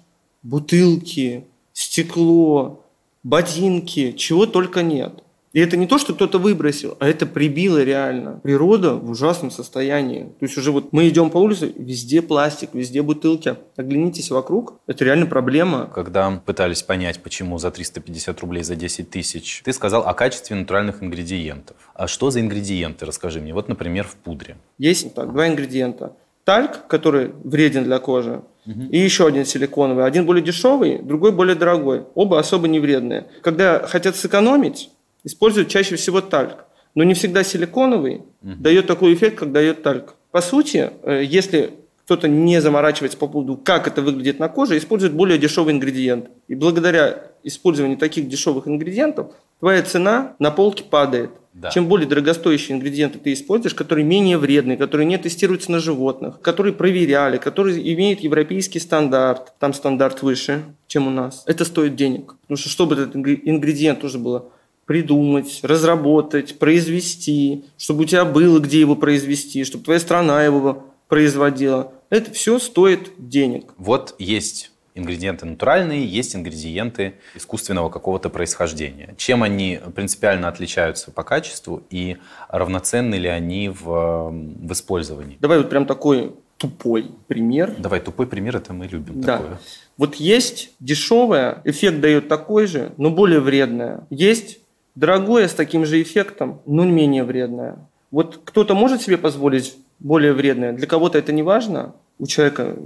[0.45, 2.85] бутылки, стекло,
[3.23, 5.23] ботинки, чего только нет.
[5.51, 8.41] И это не то, что кто-то выбросил, а это прибило реально.
[8.43, 10.23] Природа в ужасном состоянии.
[10.23, 13.55] То есть уже вот мы идем по улице, везде пластик, везде бутылки.
[13.77, 15.89] Оглянитесь вокруг, это реально проблема.
[15.95, 21.01] Когда пытались понять, почему за 350 рублей за 10 тысяч, ты сказал о качестве натуральных
[21.01, 21.77] ингредиентов.
[21.93, 23.53] А что за ингредиенты, расскажи мне.
[23.53, 24.57] Вот, например, в пудре.
[24.77, 26.11] Есть так, два ингредиента.
[26.43, 30.05] Тальк, который вреден для кожи, и еще один силиконовый.
[30.05, 32.03] Один более дешевый, другой более дорогой.
[32.15, 33.27] Оба особо не вредные.
[33.41, 34.89] Когда хотят сэкономить,
[35.23, 36.65] используют чаще всего тальк.
[36.95, 38.55] но не всегда силиконовый угу.
[38.57, 40.15] дает такой эффект, как дает тальк.
[40.31, 41.71] По сути, э, если
[42.05, 46.29] кто-то не заморачивается по поводу, как это выглядит на коже, использует более дешевый ингредиент.
[46.47, 51.31] И благодаря использованию таких дешевых ингредиентов твоя цена на полке падает.
[51.53, 51.71] Да.
[51.71, 56.73] Чем более дорогостоящие ингредиенты ты используешь, которые менее вредные, которые не тестируются на животных, которые
[56.73, 62.35] проверяли, которые имеют европейский стандарт, там стандарт выше, чем у нас, это стоит денег.
[62.41, 64.45] Потому что чтобы этот ингредиент нужно было
[64.85, 71.93] придумать, разработать, произвести, чтобы у тебя было где его произвести, чтобы твоя страна его производила.
[72.15, 73.73] Это все стоит денег.
[73.75, 79.15] Вот есть ингредиенты натуральные, есть ингредиенты искусственного какого-то происхождения.
[79.17, 82.15] Чем они принципиально отличаются по качеству и
[82.47, 85.37] равноценны ли они в, в использовании?
[85.41, 87.75] Давай вот прям такой тупой пример.
[87.77, 89.37] Давай, тупой пример, это мы любим да.
[89.37, 89.59] такое.
[89.97, 94.07] Вот есть дешевое, эффект дает такой же, но более вредное.
[94.09, 94.59] Есть
[94.95, 97.89] дорогое с таким же эффектом, но менее вредное.
[98.09, 100.71] Вот кто-то может себе позволить более вредное.
[100.71, 102.77] Для кого-то это не важно, у человека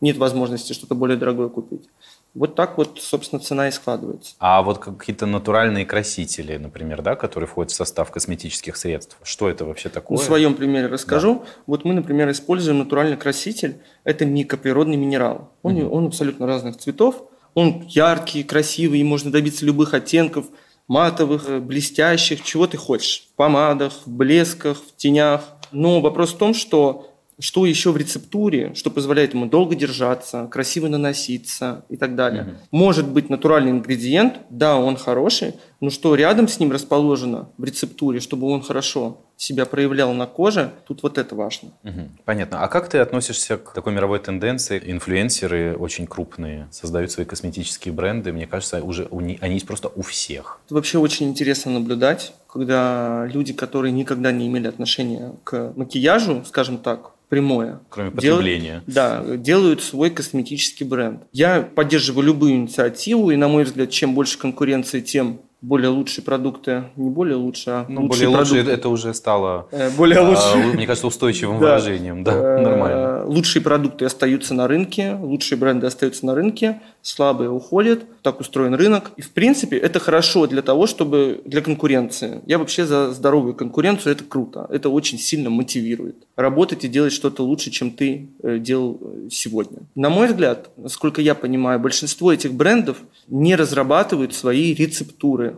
[0.00, 1.88] нет возможности что-то более дорогое купить.
[2.34, 4.34] Вот так вот, собственно, цена и складывается.
[4.38, 9.64] А вот какие-то натуральные красители, например, да, которые входят в состав косметических средств, что это
[9.64, 10.18] вообще такое?
[10.18, 11.36] На своем примере расскажу.
[11.36, 11.50] Да.
[11.66, 13.78] Вот мы, например, используем натуральный краситель.
[14.04, 15.50] Это микроприродный минерал.
[15.62, 15.96] Он, угу.
[15.96, 17.22] он абсолютно разных цветов.
[17.54, 20.46] Он яркий, красивый, и можно добиться любых оттенков
[20.88, 23.28] матовых, блестящих, чего ты хочешь.
[23.32, 25.42] В помадах, в блесках, в тенях.
[25.72, 30.88] Но вопрос в том, что что еще в рецептуре, что позволяет ему долго держаться, красиво
[30.88, 32.42] наноситься и так далее.
[32.42, 32.50] Угу.
[32.70, 38.20] Может быть натуральный ингредиент, да, он хороший, но что рядом с ним расположено в рецептуре,
[38.20, 41.72] чтобы он хорошо себя проявлял на коже, тут вот это важно.
[41.84, 42.00] Угу.
[42.24, 42.62] Понятно.
[42.62, 44.82] А как ты относишься к такой мировой тенденции?
[44.82, 48.32] Инфлюенсеры очень крупные создают свои косметические бренды.
[48.32, 50.60] Мне кажется, уже они есть просто у всех.
[50.64, 56.78] Это вообще очень интересно наблюдать, когда люди, которые никогда не имели отношения к макияжу, скажем
[56.78, 57.80] так, прямое.
[57.88, 58.82] Кроме потребления.
[58.86, 61.22] Делают, да, делают свой косметический бренд.
[61.32, 66.84] Я поддерживаю любую инициативу, и, на мой взгляд, чем больше конкуренции, тем более лучшие продукты,
[66.96, 70.56] не более лучшие, а ну, лучшие более лучшие это уже стало, э, более лучше, а,
[70.74, 73.24] мне кажется, устойчивым выражением, да, э, нормально.
[73.26, 79.12] Лучшие продукты остаются на рынке, лучшие бренды остаются на рынке, слабые уходят, так устроен рынок.
[79.16, 82.42] И в принципе это хорошо для того, чтобы для конкуренции.
[82.46, 86.16] Я вообще за здоровую конкуренцию, это круто, это очень сильно мотивирует.
[86.36, 89.78] Работать и делать что-то лучше, чем ты э, делал сегодня.
[89.94, 95.55] На мой взгляд, насколько я понимаю, большинство этих брендов не разрабатывают свои рецептуры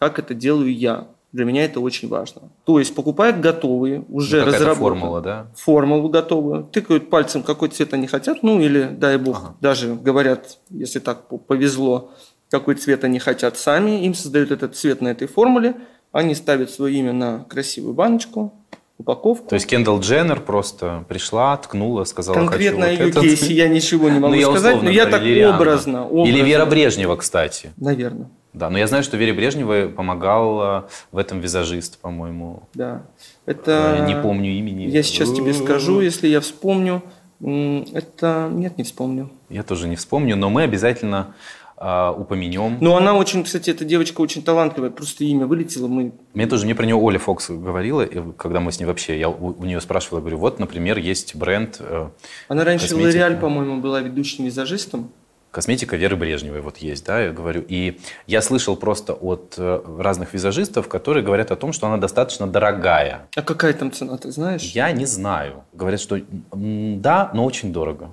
[0.00, 1.08] как это делаю я.
[1.32, 2.42] Для меня это очень важно.
[2.64, 4.74] То есть покупают готовые, уже ну, разработанные.
[4.74, 5.46] формула, да?
[5.54, 6.64] Формулу готовую.
[6.64, 8.42] Тыкают пальцем, какой цвет они хотят.
[8.42, 9.54] Ну или, дай бог, ага.
[9.60, 12.10] даже говорят, если так повезло,
[12.50, 14.04] какой цвет они хотят сами.
[14.06, 15.76] Им создают этот цвет на этой формуле.
[16.10, 18.52] Они ставят свое имя на красивую баночку,
[18.98, 19.50] упаковку.
[19.50, 23.68] То есть Кендалл Дженнер просто пришла, ткнула, сказала, Конкретно хочу о ее вот кейсе я
[23.68, 26.28] ничего не могу ну, сказать, но я так образно, образно.
[26.28, 27.70] Или Вера Брежнева, кстати.
[27.76, 28.28] Наверное.
[28.52, 32.64] Да, но я знаю, что Вере Брежневой помогал в этом визажист, по-моему.
[32.74, 33.02] Да.
[33.46, 33.96] Это...
[33.98, 34.84] Я не помню имени.
[34.84, 37.02] Я сейчас тебе скажу, если я вспомню.
[37.40, 38.50] Это...
[38.52, 39.30] Нет, не вспомню.
[39.48, 41.34] Я тоже не вспомню, но мы обязательно
[41.78, 42.76] э, упомянем.
[42.80, 46.12] Ну, она очень, кстати, эта девочка очень талантливая, просто имя вылетело, мы...
[46.34, 48.04] Мне тоже, мне про нее Оля Фокс говорила,
[48.36, 51.34] когда мы с ней вообще, я у, у нее спрашивал, я говорю, вот, например, есть
[51.34, 52.08] бренд э,
[52.48, 55.10] Она раньше в L'Oreal, по-моему, была ведущим визажистом
[55.50, 57.64] косметика Веры Брежневой вот есть, да, я говорю.
[57.66, 62.46] И я слышал просто от э, разных визажистов, которые говорят о том, что она достаточно
[62.46, 63.28] дорогая.
[63.36, 64.62] А какая там цена, ты знаешь?
[64.62, 65.64] Я не знаю.
[65.72, 66.20] Говорят, что
[66.52, 68.10] да, но очень дорого.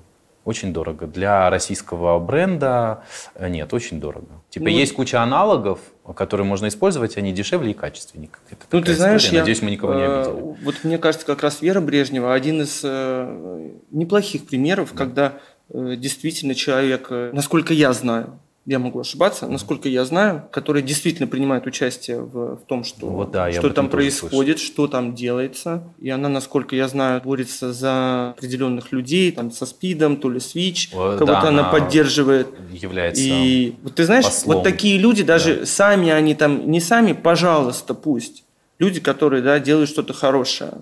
[0.47, 1.07] Очень дорого.
[1.07, 3.03] Для российского бренда
[3.35, 4.27] э, нет, очень дорого.
[4.49, 5.79] Типа ну, есть куча аналогов,
[6.15, 8.29] которые можно использовать, они дешевле и качественнее.
[8.49, 9.35] Это ну, ты знаешь, история.
[9.35, 10.55] я, Надеюсь, мы никого не э, обидели.
[10.63, 14.97] Вот мне кажется, как раз Вера Брежнева один из э, неплохих примеров, да.
[14.97, 15.33] когда
[15.69, 21.65] действительно человек, э, насколько я знаю, я могу ошибаться, насколько я знаю, который действительно принимает
[21.65, 25.83] участие в, в том, что, вот, да, что там происходит, что там делается.
[25.99, 30.53] И она, насколько я знаю, борется за определенных людей, там, со СПИДом, то ли с
[30.53, 32.49] ВИЧ, кого-то да, она, она поддерживает.
[32.69, 34.55] Является И вот ты знаешь, послом.
[34.55, 35.65] вот такие люди, даже да.
[35.65, 38.43] сами они там, не сами, пожалуйста, пусть.
[38.79, 40.81] Люди, которые да, делают что-то хорошее.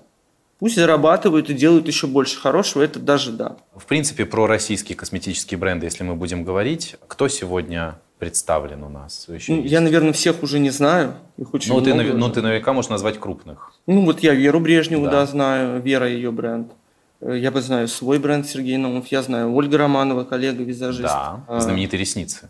[0.58, 3.56] Пусть зарабатывают и делают еще больше хорошего, это даже да.
[3.74, 9.26] В принципе, про российские косметические бренды, если мы будем говорить, кто сегодня представлен у нас?
[9.28, 11.14] Еще ну, я, наверное, всех уже не знаю.
[11.36, 12.02] Их очень ну, много.
[12.02, 13.72] Ты, ну, ты наверняка можешь назвать крупных.
[13.86, 15.82] Ну, вот я Веру Брежневу, да, да знаю.
[15.82, 16.72] Вера ее бренд.
[17.20, 19.08] Э, я бы знаю свой бренд Сергей Наумов.
[19.08, 21.02] Я знаю Ольга Романова, коллега-визажист.
[21.02, 22.48] Да, а, знаменитые ресницы.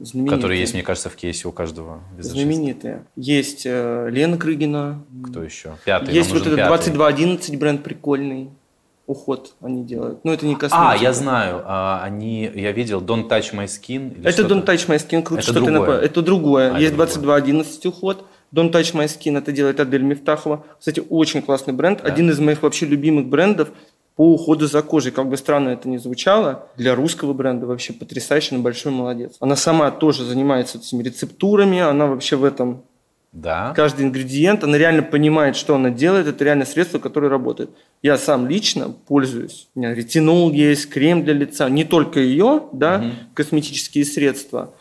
[0.00, 0.36] Знаменитые.
[0.36, 2.40] Которые есть, мне кажется, в кейсе у каждого визажиста.
[2.40, 3.04] Знаменитые.
[3.16, 5.02] Есть э, Лена Крыгина.
[5.26, 5.76] Кто еще?
[5.84, 6.14] Пятый.
[6.14, 6.90] Есть вот этот пятый.
[6.92, 8.50] 2211 бренд прикольный.
[9.06, 10.22] Уход они делают.
[10.22, 10.90] Ну, это не косметика.
[10.90, 11.62] А, я знаю.
[11.64, 14.20] а, Они, я видел Don't Touch My Skin.
[14.22, 14.42] Это.
[14.42, 15.78] Don't Touch My Skin, круто, Это что ты другое.
[15.80, 16.00] напомнил.
[16.02, 16.74] Это другое.
[16.74, 17.40] А, Есть это другое.
[17.40, 18.26] 2211 уход.
[18.54, 20.64] Don't Touch My Skin, это делает Адель Мифтахова.
[20.78, 22.04] Кстати, очень классный бренд.
[22.04, 23.70] Один из моих вообще любимых брендов
[24.18, 25.12] по уходу за кожей.
[25.12, 29.36] Как бы странно это ни звучало, для русского бренда вообще потрясающе, она большой молодец.
[29.38, 32.82] Она сама тоже занимается этими рецептурами, она вообще в этом
[33.32, 33.72] Да.
[33.76, 37.70] каждый ингредиент, она реально понимает, что она делает, это реально средство, которое работает.
[38.02, 39.68] Я сам лично пользуюсь.
[39.76, 43.12] У меня ретинол есть, крем для лица, не только ее, да, Мгм.
[43.34, 44.74] косметические средства,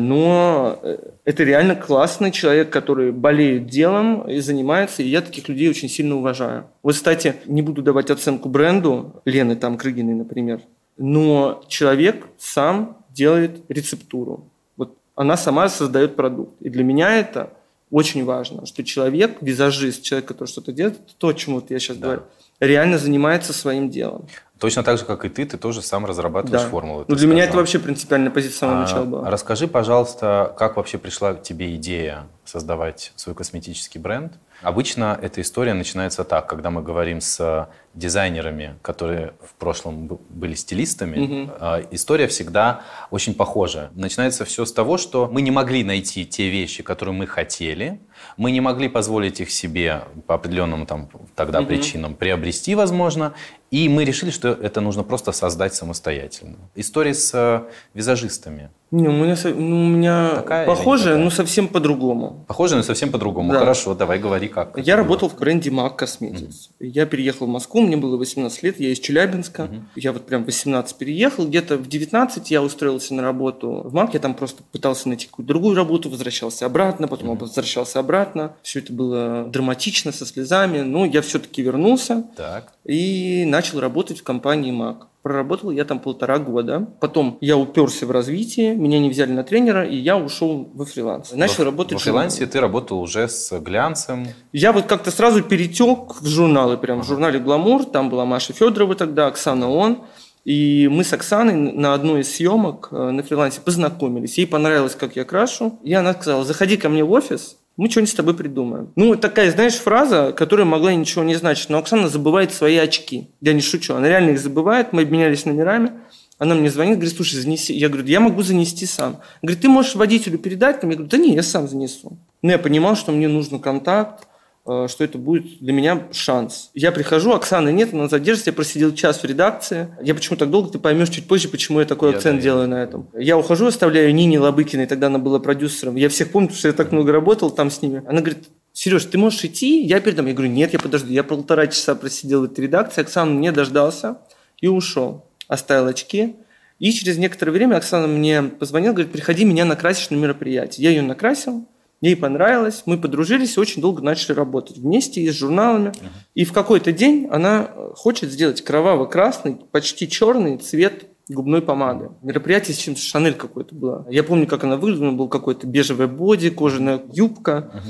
[0.00, 5.70] но э, это реально классный человек, который болеет делом и занимается, и я таких людей
[5.70, 6.64] очень сильно уважаю.
[6.82, 10.60] Вот, кстати, не буду давать оценку бренду, Лены там Крыгиной, например,
[10.96, 14.44] но человек сам делает рецептуру.
[14.76, 16.54] Вот она сама создает продукт.
[16.60, 17.50] И для меня это
[17.90, 21.98] очень важно, что человек, визажист, человек, который что-то делает, то, о чем вот я сейчас
[21.98, 22.06] Да.
[22.06, 22.22] говорю,
[22.58, 24.26] реально занимается своим делом.
[24.62, 26.68] Точно так же, как и ты, ты тоже сам разрабатываешь Да.
[26.68, 27.04] формулы.
[27.08, 27.62] Ну, для меня это сказал.
[27.62, 29.28] вообще принципиальная позиция с самого А, начала была.
[29.28, 34.34] Расскажи, пожалуйста, как вообще пришла к тебе идея создавать свой косметический бренд?
[34.62, 41.50] Обычно эта история начинается так, когда мы говорим с дизайнерами, которые в прошлом были стилистами,
[41.58, 43.90] а, история всегда очень похожа.
[43.96, 48.00] Начинается все с того, что мы не могли найти те вещи, которые мы хотели,
[48.36, 51.68] мы не могли позволить их себе по определенным там тогда Мгм.
[51.68, 53.34] причинам приобрести, возможно,
[53.70, 56.56] и мы решили, что это нужно просто создать самостоятельно.
[56.74, 57.62] История с э,
[57.94, 58.70] визажистами.
[58.92, 61.18] Не, у меня, ну, у меня Такая похоже, такая?
[61.24, 62.44] но совсем по-другому.
[62.46, 63.50] Похоже, но совсем по-другому.
[63.52, 63.60] Да.
[63.60, 64.76] Хорошо, давай говори как.
[64.76, 66.68] Я работал в бренде MAC Cosmetics.
[66.78, 69.64] Я переехал в Москву, мне было 18 лет, я из Челябинска.
[69.64, 69.88] Мгм.
[69.96, 74.10] Я вот прям в 18 переехал, где-то в 19 я устроился на работу в MAC,
[74.12, 77.38] я там просто пытался найти какую-то другую работу, возвращался обратно, потом Мгм.
[77.38, 78.52] возвращался обратно.
[78.62, 82.72] Все это было драматично, со слезами, но я все-таки вернулся Так.
[82.84, 84.96] и начал работать в компании MAC.
[85.22, 86.88] Проработал я там полтора года.
[87.00, 91.32] Потом я уперся в развитие, меня не взяли на тренера, и я ушел во фриланс.
[91.32, 94.26] Начал Во- работать Во в фрилансе ты работал уже с глянцем.
[94.52, 98.96] Я вот как-то сразу перетек в журналы, прям в журнале «Гламур», там была Маша Федорова
[98.96, 100.02] тогда, Оксана Он,
[100.44, 104.38] и мы с Оксаной на одной из съемок э, на фрилансе познакомились.
[104.38, 108.10] Ей понравилось, как я крашу, и она сказала, заходи ко мне в офис, мы что-нибудь
[108.10, 108.92] с тобой придумаем.
[108.96, 113.28] Ну, такая, знаешь, фраза, которая могла ничего не значить, но Оксана забывает свои очки.
[113.40, 115.92] Я не шучу, она реально их забывает, мы обменялись номерами,
[116.38, 117.72] она мне звонит, говорит, слушай, занеси.
[117.72, 119.20] Я говорю, я могу занести сам.
[119.42, 120.80] Говорит, ты можешь водителю передать?
[120.80, 120.90] Там?
[120.90, 122.18] Я говорю, да не, я сам занесу.
[122.42, 124.26] Но я понимал, что мне нужен контакт,
[124.64, 126.70] что это будет для меня шанс.
[126.74, 129.88] Я прихожу, Оксаны нет, она задержится, я просидел час в редакции.
[130.02, 132.68] Я почему так долго, ты поймешь чуть позже, почему я такой Я акцент да, делаю
[132.68, 133.08] на этом.
[133.14, 135.96] Я ухожу, оставляю Нине Лобыкиной, тогда она была продюсером.
[135.96, 138.02] Я всех помню, потому что я так много работал там с ними.
[138.06, 139.82] Она говорит, Сереж, ты можешь идти?
[139.82, 140.26] Я передам.
[140.26, 141.10] Я говорю, нет, я подожду.
[141.10, 144.18] Я полтора часа просидел в этой редакции, Оксана не дождался
[144.60, 145.26] и ушел.
[145.48, 146.36] Оставил очки.
[146.78, 150.84] И через некоторое время Оксана мне позвонила, говорит, приходи, меня накрасишь на мероприятие.
[150.84, 151.68] Я ее накрасил,
[152.02, 155.92] ей понравилось, мы подружились и очень долго начали работать вместе и с журналами.
[156.34, 162.10] И в какой-то день она э, хочет сделать кроваво-красный, почти черный цвет губной помады.
[162.22, 164.06] Мероприятие с чем-то Шанель какое-то было.
[164.10, 167.82] Я помню, как она выглядела, был какой-то бежевый боди, кожаная юбка.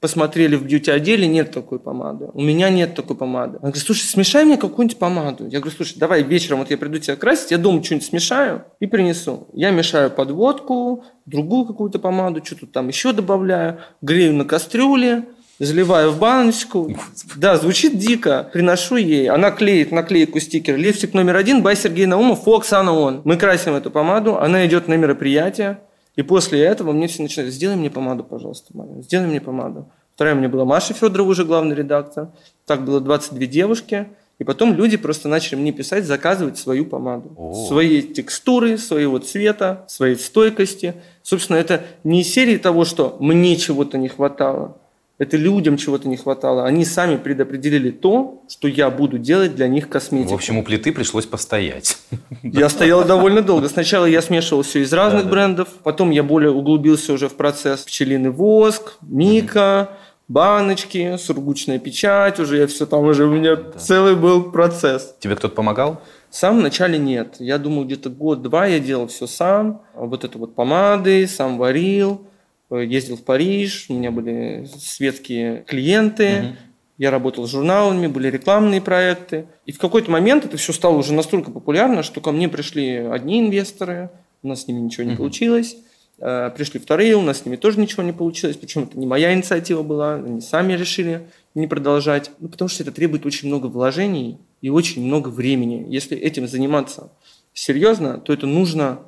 [0.00, 2.30] Посмотрели в бьюти-отделе, нет такой помады.
[2.32, 3.58] У меня нет такой помады.
[3.58, 5.46] Она говорит, слушай, смешай мне какую-нибудь помаду.
[5.46, 8.86] Я говорю, слушай, давай вечером вот я приду тебя красить, я дома что-нибудь смешаю и
[8.86, 9.48] принесу.
[9.52, 15.24] Я мешаю подводку, другую какую-то помаду, что-то там еще добавляю, грею на кастрюле,
[15.58, 16.96] заливаю в баночку.
[17.36, 18.48] Да, звучит дико.
[18.54, 19.28] Приношу ей.
[19.28, 20.76] Она клеит наклейку стикер.
[20.76, 23.20] Лифтик номер один, бай Сергей Наумов, фо Оксана Он.
[23.24, 25.80] Мы красим эту помаду, она идет на мероприятие.
[26.16, 29.90] И после этого мне все начинают, сделай мне помаду, пожалуйста, Маня, сделай мне помаду.
[30.14, 32.28] Вторая у меня была Маша Федорова, уже главный редактор.
[32.66, 34.08] Так было 22 девушки.
[34.38, 37.32] И потом люди просто начали мне писать, заказывать свою помаду.
[37.36, 37.66] О.
[37.68, 40.94] Своей текстуры, своего цвета, своей стойкости.
[41.22, 44.79] Собственно, это не серии того, что мне чего-то не хватало.
[45.20, 46.64] Это людям чего-то не хватало.
[46.64, 50.30] Они сами предопределили то, что я буду делать для них косметику.
[50.30, 51.98] В общем, у плиты пришлось постоять.
[52.42, 53.68] Я стоял довольно долго.
[53.68, 55.30] Сначала я смешивал все из разных Да-да.
[55.30, 59.90] брендов, потом я более углубился уже в процесс пчелиный воск, мика,
[60.26, 65.14] баночки, сургучная печать, уже я все там уже у меня целый был процесс.
[65.20, 66.00] Тебе кто-то помогал?
[66.30, 67.36] В самом начале нет.
[67.40, 69.82] Я думаю, где-то год-два я делал все сам.
[69.94, 72.22] Вот это вот помады, сам варил,
[72.70, 76.42] ездил в Париж, у меня были светские клиенты.
[76.42, 76.56] Мгм.
[76.98, 79.46] Я работал с журналами, были рекламные проекты.
[79.64, 83.40] И в какой-то момент это все стало уже настолько популярно, что ко мне пришли одни
[83.40, 84.10] инвесторы,
[84.42, 85.18] у нас с ними ничего не Мгм.
[85.18, 85.76] получилось.
[86.18, 89.32] Э, пришли вторые, у нас с ними тоже ничего не получилось, причем это не моя
[89.32, 91.22] инициатива была, они сами решили
[91.54, 95.86] не продолжать, ну, потому что это требует очень много вложений и очень много времени.
[95.88, 97.10] Если этим заниматься
[97.54, 98.98] серьезно, то это нужно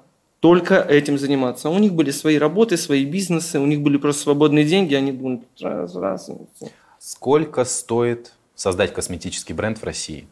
[0.43, 1.70] только этим заниматься.
[1.70, 5.45] У них были свои работы, свои бизнесы, у них были просто свободные деньги, они думают,
[5.61, 6.30] раз, раз.
[6.99, 10.26] Сколько стоит создать косметический бренд в России?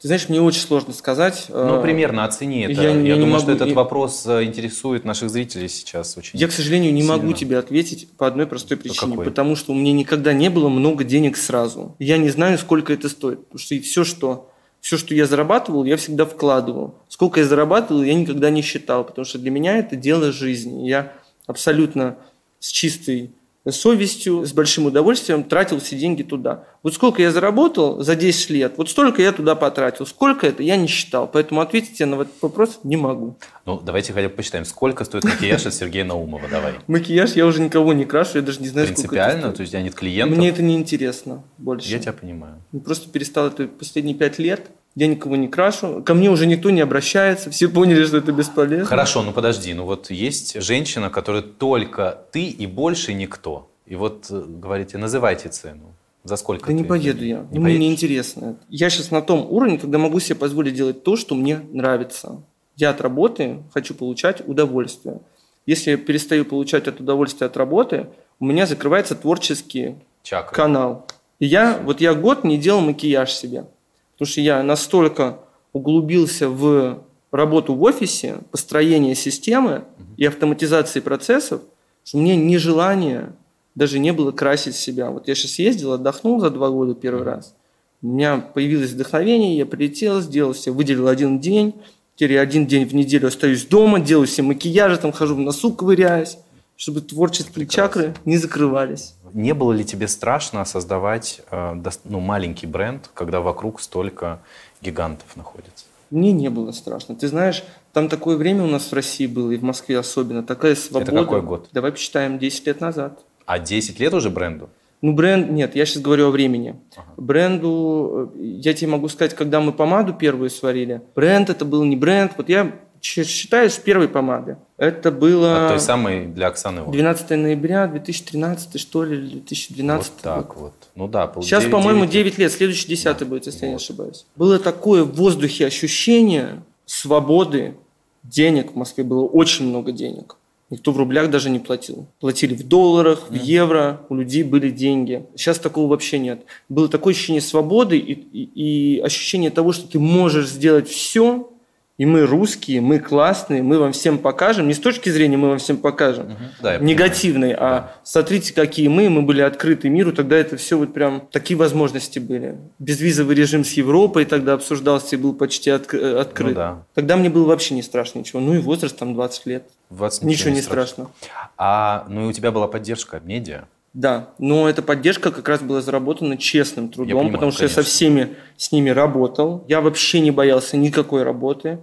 [0.00, 1.44] Ты знаешь, мне очень сложно сказать.
[1.50, 2.72] Ну, э, примерно оцени это.
[2.72, 3.42] Я, я, я думаю, могу...
[3.42, 7.18] что этот вопрос э, интересует наших зрителей сейчас очень Я, к сожалению, не сильно.
[7.18, 9.12] могу тебе ответить по одной простой причине.
[9.12, 9.26] Какой?
[9.26, 11.96] Потому что у меня никогда не было много денег сразу.
[11.98, 13.44] Я не знаю, сколько это стоит.
[13.44, 14.50] Потому что все, что
[14.84, 16.94] все, что я зарабатывал, я всегда вкладывал.
[17.08, 20.86] Сколько я зарабатывал, я никогда не считал, потому что для меня это дело жизни.
[20.86, 21.14] Я
[21.46, 22.18] абсолютно
[22.60, 23.32] с чистой
[23.72, 26.64] совестью, с большим удовольствием тратил все деньги туда.
[26.82, 30.06] Вот сколько я заработал за 10 лет, вот столько я туда потратил.
[30.06, 31.26] Сколько это, я не считал.
[31.26, 33.36] Поэтому ответить я на этот вопрос не могу.
[33.64, 34.64] Ну, давайте хотя бы посчитаем.
[34.64, 36.46] Сколько стоит макияж от Сергея Наумова?
[36.50, 36.74] Давай.
[36.86, 39.52] Макияж я уже никого не крашу, я даже не знаю, сколько Принципиально?
[39.52, 40.36] То есть я нет клиентов?
[40.36, 41.88] Мне это не интересно больше.
[41.88, 42.62] Я тебя понимаю.
[42.84, 46.80] Просто перестал это последние пять лет я никого не крашу, ко мне уже никто не
[46.80, 48.84] обращается, все поняли, что это бесполезно.
[48.84, 53.70] Хорошо, ну подожди, ну вот есть женщина, которая только ты и больше никто.
[53.86, 55.94] И вот э, говорите, называйте цену.
[56.22, 56.68] За сколько?
[56.68, 58.56] Да не поеду я, не мне не интересно.
[58.70, 62.40] Я сейчас на том уровне, когда могу себе позволить делать то, что мне нравится.
[62.76, 65.20] Я от работы хочу получать удовольствие.
[65.66, 68.06] Если я перестаю получать это удовольствие от работы,
[68.40, 70.54] у меня закрывается творческий Чакра.
[70.54, 71.06] канал.
[71.40, 73.66] И я, вот я год не делал макияж себе.
[74.14, 75.40] Потому что я настолько
[75.72, 77.02] углубился в
[77.32, 79.84] работу в офисе, построение системы
[80.16, 81.62] и автоматизации процессов,
[82.04, 83.32] что мне ни желания
[83.74, 85.10] даже не было красить себя.
[85.10, 87.54] Вот я сейчас ездил, отдохнул за два года первый раз.
[88.02, 91.74] У меня появилось вдохновение, я прилетел, сделал себе, выделил один день,
[92.14, 95.72] теперь я один день в неделю остаюсь дома, делаю себе макияж, там хожу в носу
[95.72, 96.36] ковыряюсь,
[96.76, 97.74] чтобы творческие Прекрасно.
[97.74, 99.14] чакры не закрывались.
[99.34, 104.38] Не было ли тебе страшно создавать э, ну, маленький бренд, когда вокруг столько
[104.80, 105.86] гигантов находится?
[106.10, 107.16] Мне не было страшно.
[107.16, 110.76] Ты знаешь, там такое время у нас в России было, и в Москве особенно, такая
[110.76, 111.10] свобода.
[111.10, 111.68] Это какой год?
[111.72, 113.24] Давай посчитаем, 10 лет назад.
[113.44, 114.70] А 10 лет уже бренду?
[115.02, 116.76] Ну, бренд, нет, я сейчас говорю о времени.
[116.96, 117.06] Ага.
[117.16, 121.96] Бренду, э, я тебе могу сказать, когда мы помаду первую сварили, бренд это был не
[121.96, 122.32] бренд.
[122.36, 122.72] Вот я
[123.04, 124.56] считаю с первой помады.
[124.78, 125.66] Это было...
[125.66, 126.90] От той самой для Оксаны.
[126.90, 130.12] 12 ноября 2013, что ли, 2012.
[130.12, 130.72] Вот так вот.
[130.94, 132.50] Ну да, Сейчас, по-моему, 9 лет.
[132.50, 133.24] Следующий 10 да.
[133.26, 133.64] будет, если вот.
[133.64, 134.26] я не ошибаюсь.
[134.36, 137.74] Было такое в воздухе ощущение свободы,
[138.22, 138.72] денег.
[138.72, 140.36] В Москве было очень много денег.
[140.70, 142.06] Никто в рублях даже не платил.
[142.20, 145.26] Платили в долларах, в евро, у людей были деньги.
[145.36, 146.42] Сейчас такого вообще нет.
[146.70, 151.50] Было такое ощущение свободы и, и, и ощущение того, что ты можешь сделать все,
[151.96, 154.66] и мы русские, мы классные, мы вам всем покажем.
[154.66, 156.36] Не с точки зрения мы вам всем покажем, угу.
[156.60, 157.94] да, негативной, а да.
[158.02, 162.58] смотрите, какие мы, мы были открыты миру, тогда это все вот прям такие возможности были.
[162.80, 166.50] Безвизовый режим с Европой тогда обсуждался и был почти от, э, открыт.
[166.50, 166.82] Ну, да.
[166.94, 168.40] Тогда мне было вообще не страшно ничего.
[168.40, 169.68] Ну и возраст там 20 лет.
[169.90, 171.10] 20 ничего, ничего не страшно.
[171.20, 171.50] страшно.
[171.56, 173.66] А, ну и у тебя была поддержка медиа?
[173.94, 177.80] Да, но эта поддержка как раз была заработана честным трудом, я понимаю, потому что конечно.
[177.80, 179.64] я со всеми с ними работал.
[179.68, 181.78] Я вообще не боялся никакой работы.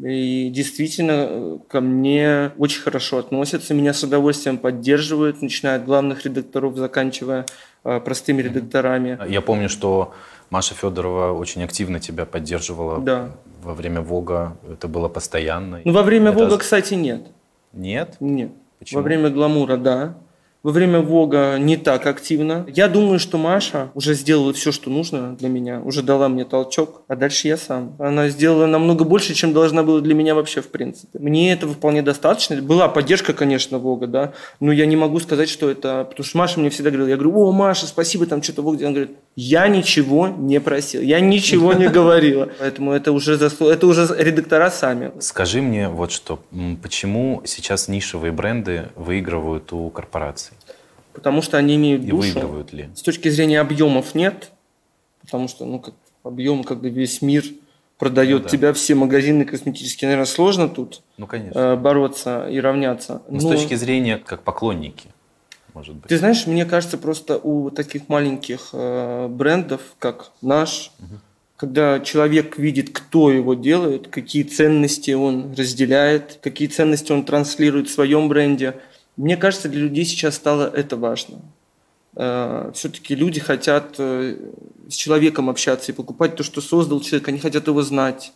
[0.00, 6.24] И действительно э, ко мне очень хорошо относятся, меня с удовольствием поддерживают, начиная от главных
[6.24, 7.46] редакторов, заканчивая
[7.82, 9.18] э, простыми редакторами.
[9.26, 10.12] Я помню, что
[10.50, 13.30] Маша Федорова очень активно тебя поддерживала да.
[13.62, 14.58] во время Вога.
[14.70, 15.80] Это было постоянно.
[15.82, 16.40] Ну, во время Это...
[16.40, 17.22] Вога, кстати, нет.
[17.72, 18.16] Нет?
[18.20, 18.52] Нет.
[18.78, 19.00] Почему?
[19.00, 20.16] Во время гламура, да
[20.66, 22.66] во время Вога не так активно.
[22.66, 27.02] Я думаю, что Маша уже сделала все, что нужно для меня, уже дала мне толчок,
[27.06, 27.94] а дальше я сам.
[28.00, 31.20] Она сделала намного больше, чем должна была для меня вообще в принципе.
[31.20, 32.60] Мне этого вполне достаточно.
[32.60, 36.04] Была поддержка, конечно, Вога, да, но я не могу сказать, что это...
[36.04, 38.82] Потому что Маша мне всегда говорила, я говорю, о, Маша, спасибо, там что-то Вог.
[38.82, 42.48] Она говорит, я ничего не просил, я ничего не говорила.
[42.58, 43.68] Поэтому это уже, заслу...
[43.68, 45.12] это уже редактора сами.
[45.20, 46.40] Скажи мне вот что,
[46.82, 50.56] почему сейчас нишевые бренды выигрывают у корпораций?
[51.16, 52.28] потому что они имеют душу.
[52.28, 52.90] И выигрывают ли?
[52.94, 54.52] С точки зрения объемов нет,
[55.22, 57.42] потому что ну, как объем, когда весь мир
[57.98, 58.50] продает ну, да.
[58.50, 61.58] тебя, все магазины косметические, наверное, сложно тут ну, конечно.
[61.58, 63.22] Э, бороться и равняться.
[63.28, 65.08] Но, Но с точки зрения как поклонники,
[65.76, 66.08] может быть.
[66.08, 71.20] Ты знаешь, мне кажется, просто у таких маленьких э, брендов, как наш, угу.
[71.56, 77.92] когда человек видит, кто его делает, какие ценности он разделяет, какие ценности он транслирует в
[77.92, 78.74] своем бренде–
[79.16, 81.40] мне кажется, для людей сейчас стало это важно.
[82.14, 84.36] Э, Все-таки люди хотят э,
[84.88, 87.28] с человеком общаться и покупать то, что создал человек.
[87.28, 88.32] Они хотят его знать,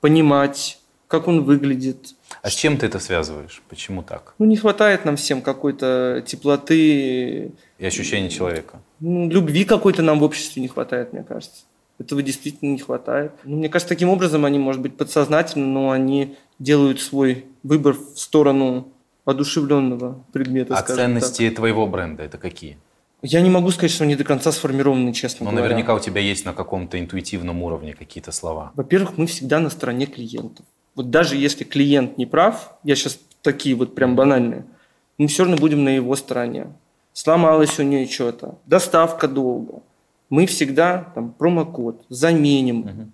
[0.00, 2.15] понимать, как он выглядит.
[2.42, 3.62] А с чем ты это связываешь?
[3.68, 4.34] Почему так?
[4.38, 7.52] Ну, не хватает нам всем какой-то теплоты.
[7.78, 8.80] И ощущения человека.
[9.00, 11.64] Ну, любви какой-то нам в обществе не хватает, мне кажется.
[11.98, 13.32] Этого действительно не хватает.
[13.44, 18.18] Ну, мне кажется, таким образом они, может быть, подсознательно, но они делают свой выбор в
[18.18, 18.88] сторону
[19.24, 20.76] одушевленного предмета.
[20.76, 21.56] А ценности так.
[21.56, 22.78] твоего бренда это какие?
[23.22, 25.68] Я не могу сказать, что они до конца сформированы, честно Но говоря.
[25.68, 28.72] наверняка у тебя есть на каком-то интуитивном уровне какие-то слова.
[28.74, 30.64] Во-первых, мы всегда на стороне клиентов.
[30.96, 34.64] Вот даже если клиент не прав, я сейчас такие вот прям банальные,
[35.18, 36.66] мы все равно будем на его стороне.
[37.12, 39.82] Сломалось у нее что-то, доставка долго.
[40.28, 42.80] Мы всегда там промокод заменим.
[42.80, 43.12] Угу.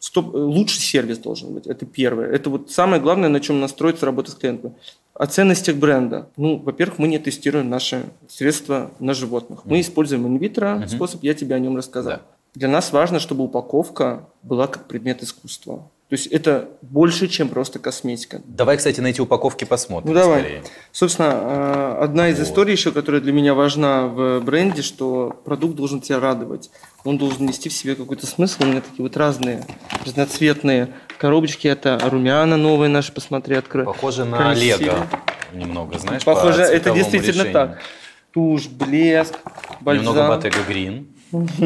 [0.00, 1.66] Стоп, лучший сервис должен быть.
[1.66, 2.30] Это первое.
[2.30, 4.74] Это вот самое главное, на чем настроиться работа с клиентом.
[5.14, 6.28] О ценностях бренда.
[6.36, 9.64] Ну, во-первых, мы не тестируем наши средства на животных.
[9.64, 10.88] Мы используем инвитро угу.
[10.88, 12.14] способ, я тебе о нем рассказал.
[12.14, 12.22] Да.
[12.54, 15.88] Для нас важно, чтобы упаковка была как предмет искусства.
[16.08, 18.40] То есть это больше, чем просто косметика.
[18.46, 20.14] Давай, кстати, на эти упаковки посмотрим.
[20.14, 20.40] Ну давай.
[20.40, 20.62] Скорее.
[20.90, 22.46] Собственно, э, одна из вот.
[22.46, 26.70] историй еще, которая для меня важна в бренде, что продукт должен тебя радовать.
[27.04, 28.62] Он должен нести в себе какой-то смысл.
[28.62, 29.66] У меня такие вот разные,
[30.06, 31.68] разноцветные коробочки.
[31.68, 33.84] Это румяна новые наши, посмотри, открой.
[33.84, 35.06] Похоже на Лего
[35.52, 37.52] немного, знаешь, Похоже, по это действительно решению.
[37.52, 37.78] так.
[38.32, 39.34] Тушь, блеск,
[39.80, 40.06] бальзам.
[40.06, 41.06] Немного Bottega Green.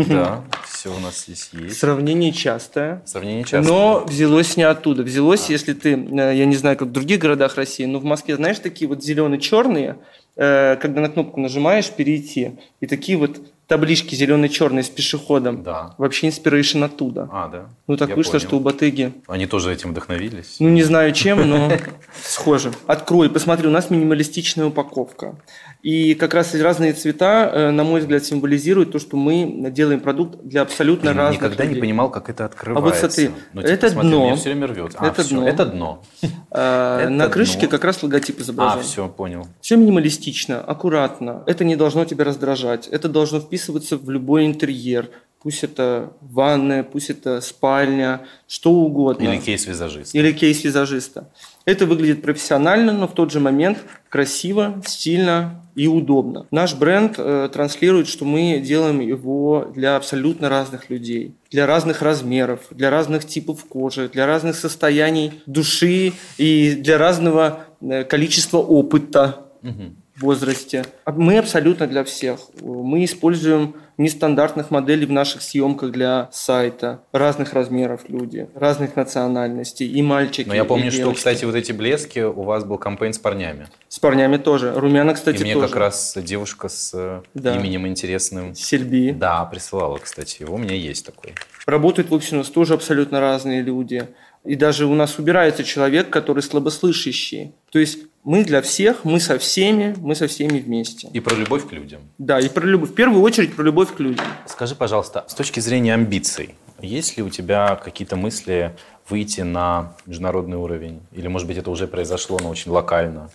[0.08, 0.42] Да,
[0.82, 1.78] все у нас здесь есть.
[1.78, 3.02] Сравнение частое.
[3.06, 3.62] Сравнение частое.
[3.62, 5.04] Но взялось не оттуда.
[5.04, 5.52] Взялось, а.
[5.52, 8.58] если ты, э, я не знаю, как в других городах России, но в Москве, знаешь,
[8.58, 9.98] такие вот зеленые-черные,
[10.34, 13.40] э, когда на кнопку нажимаешь «Перейти», и такие вот
[13.72, 15.62] таблички зеленые-черные с пешеходом.
[15.62, 15.94] Да.
[15.96, 17.26] Вообще inspiration оттуда.
[17.32, 17.66] А, да.
[17.86, 18.46] Ну так Я вышло, понял.
[18.46, 19.14] что у Боттеги.
[19.26, 20.56] Они тоже этим вдохновились?
[20.60, 21.72] Ну не знаю чем, но
[22.22, 22.70] схоже.
[22.86, 25.36] Открой, посмотри, у нас минималистичная упаковка.
[25.82, 30.38] И как раз разные цвета, э, на мой взгляд, символизируют то, что мы делаем продукт
[30.44, 31.74] для абсолютно Я разных никогда людей.
[31.76, 33.06] не понимал, как это открывается.
[33.06, 34.24] А вот смотри, ну, типа, это смотри, дно.
[34.26, 34.92] Меня все время рвет.
[34.96, 35.48] А, это все, дно.
[35.48, 36.02] Это дно.
[36.54, 37.68] А, Это на крышке дно.
[37.70, 38.80] как раз логотип изображен.
[38.80, 39.46] А, все, понял.
[39.62, 41.42] Все минималистично, аккуратно.
[41.46, 42.88] Это не должно тебя раздражать.
[42.88, 45.10] Это должно вписываться в любой интерьер.
[45.42, 49.24] Пусть это ванная, пусть это спальня, что угодно.
[49.24, 50.16] Или кейс визажиста.
[50.16, 51.28] Или кейс визажиста.
[51.64, 56.46] Это выглядит профессионально, но в тот же момент красиво, стильно и удобно.
[56.50, 62.60] Наш бренд э, транслирует, что мы делаем его для абсолютно разных людей, для разных размеров,
[62.70, 69.46] для разных типов кожи, для разных состояний души и для разного э, количества опыта.
[69.62, 70.01] Мгм.
[70.22, 70.84] Возрасте.
[71.06, 72.38] Мы абсолютно для всех.
[72.60, 77.02] Мы используем нестандартных моделей в наших съемках для сайта.
[77.12, 79.86] Разных размеров люди, разных национальностей.
[79.86, 81.18] И мальчики, Но я помню, что, девочки.
[81.18, 83.66] кстати, вот эти блески, у вас был кампейн с парнями.
[83.88, 84.72] С парнями тоже.
[84.74, 85.66] Румяна, кстати, И мне тоже.
[85.68, 87.54] как раз девушка с э, Да.
[87.56, 88.54] именем интересным.
[88.54, 89.12] Сельби.
[89.12, 90.54] Да, присылала, кстати, его.
[90.54, 91.34] У меня есть такой.
[91.66, 94.08] Работают в общем у нас тоже абсолютно разные люди.
[94.44, 97.54] И даже у нас убирается человек, который слабослышащий.
[97.70, 101.08] То есть мы для всех, мы со всеми, мы со всеми вместе.
[101.12, 102.02] И про любовь к людям.
[102.18, 102.90] Да, и про любовь.
[102.90, 104.24] В первую очередь про любовь к людям.
[104.46, 108.76] Скажи, пожалуйста, с точки зрения амбиций, есть ли у тебя какие-то мысли
[109.08, 111.00] выйти на международный уровень?
[111.12, 113.30] Или, может быть, это уже произошло, но очень локально?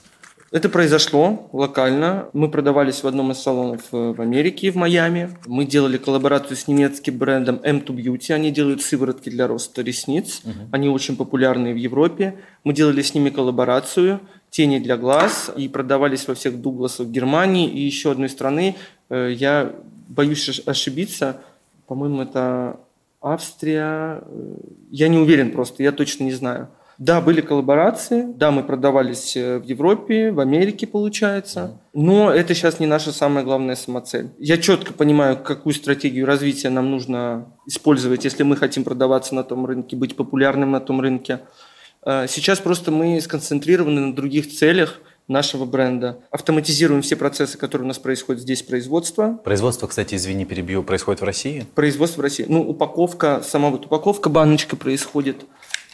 [0.49, 2.29] Это произошло локально.
[2.31, 5.37] Мы продавались в одном из салонов э, в Америке, в Майами.
[5.45, 8.31] Мы делали коллаборацию с немецким брендом M2 Beauty.
[8.31, 10.43] Они делают сыворотки для роста ресниц.
[10.71, 12.35] Они очень популярны в Европе.
[12.63, 14.21] Мы делали с ними коллаборацию
[14.57, 18.75] тени для глаз и продавались во всех Дугласах Германии и еще одной страны.
[19.09, 19.71] Э, Я
[20.09, 21.35] боюсь ош- ошибиться.
[21.87, 22.79] По-моему, это
[23.21, 24.21] Австрия.
[24.25, 24.55] Э,
[24.91, 26.67] Я не уверен просто, я точно не знаю.
[26.97, 32.79] Да, были коллаборации, да, мы продавались э, в Европе, в Америке, получается, но это сейчас
[32.79, 34.29] не наша самая главная самоцель.
[34.39, 39.67] Я четко понимаю, какую стратегию развития нам нужно использовать, если мы хотим продаваться на том
[39.67, 41.41] рынке, быть популярным на том рынке.
[42.07, 46.19] Э, Сейчас просто мы сконцентрированы на других целях нашего бренда.
[46.31, 51.25] Автоматизируем все процессы, которые у нас происходят здесь, производство, Производство, кстати, извини, перебью, происходит в
[51.25, 51.65] России?
[51.75, 52.45] производство в России.
[52.47, 55.43] Ну, упаковка, сама вот упаковка, баночка происходит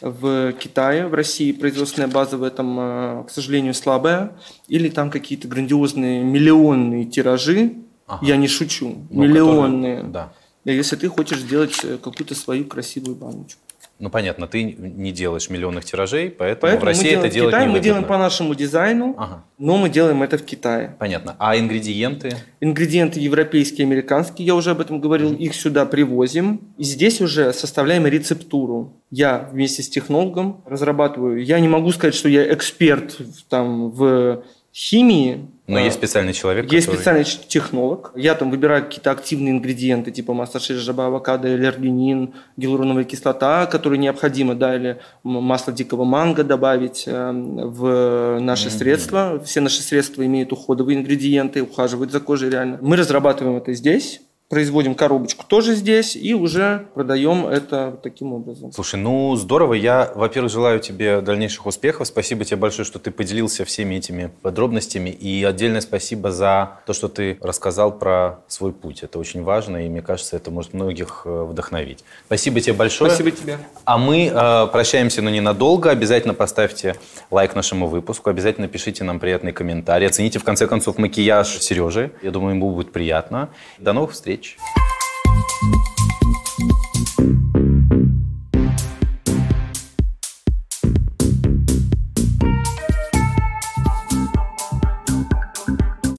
[0.02, 4.34] в Китае, в России производственная база в этом, э, к сожалению, слабая.
[4.68, 7.74] Или там какие-то грандиозные миллионные тиражи,
[8.06, 8.24] Ага.
[8.24, 9.96] я не шучу, Ну, миллионные.
[9.96, 10.34] которые- Да.
[10.66, 13.60] Если ты хочешь сделать э, какую-то свою красивую баночку.
[14.00, 17.66] Ну, понятно, ты не делаешь миллионных тиражей, поэтому, Поэтому в России мы это делать Китае,
[17.68, 17.84] мы невыгодно.
[17.84, 20.96] делаем по нашему дизайну, Ага, но мы делаем это в Китае.
[21.00, 21.36] понятно.
[21.40, 22.36] А ингредиенты?
[22.60, 26.74] Ингредиенты европейские, американские, я уже об этом говорил, их сюда привозим.
[26.78, 28.94] И здесь уже составляем рецептуру.
[29.10, 31.44] Я вместе с технологом разрабатываю.
[31.44, 33.16] Я не могу сказать, что я эксперт
[33.48, 34.44] там, в
[34.74, 35.48] химии.
[35.68, 36.98] Но есть специальный человек, Есть который...
[36.98, 38.12] специальный технолог.
[38.16, 44.56] Я там выбираю какие-то активные ингредиенты, типа масло шижаба, авокадо, эллергенин, гиалуроновая кислота, которые необходимо,
[44.56, 48.78] да, или масло дикого манго добавить э, в наши mm-hmm.
[48.78, 49.42] средства.
[49.46, 52.80] Все наши средства имеют уходовые ингредиенты, ухаживают за кожей реально.
[52.82, 54.22] Мы разрабатываем это здесь
[54.54, 58.72] производим коробочку тоже здесь и уже продаем это таким образом.
[58.72, 59.74] Слушай, ну здорово.
[59.74, 62.06] Я, во-первых, желаю тебе дальнейших успехов.
[62.06, 65.10] Спасибо тебе большое, что ты поделился всеми этими подробностями.
[65.10, 69.02] И отдельное спасибо за то, что ты рассказал про свой путь.
[69.02, 72.04] Это очень важно, и мне кажется, это может многих э, вдохновить.
[72.28, 73.10] Спасибо тебе большое.
[73.10, 73.58] Спасибо тебе.
[73.86, 75.90] А мы э, прощаемся, но ненадолго.
[75.90, 76.96] Обязательно поставьте
[77.32, 80.06] лайк нашему выпуску, обязательно пишите нам приятный комментарий.
[80.06, 82.12] Оцените, в конце концов, макияж Сережи.
[82.22, 83.50] Я думаю, ему будет приятно.
[83.80, 84.43] До новых встреч.
[84.44, 85.93] noite.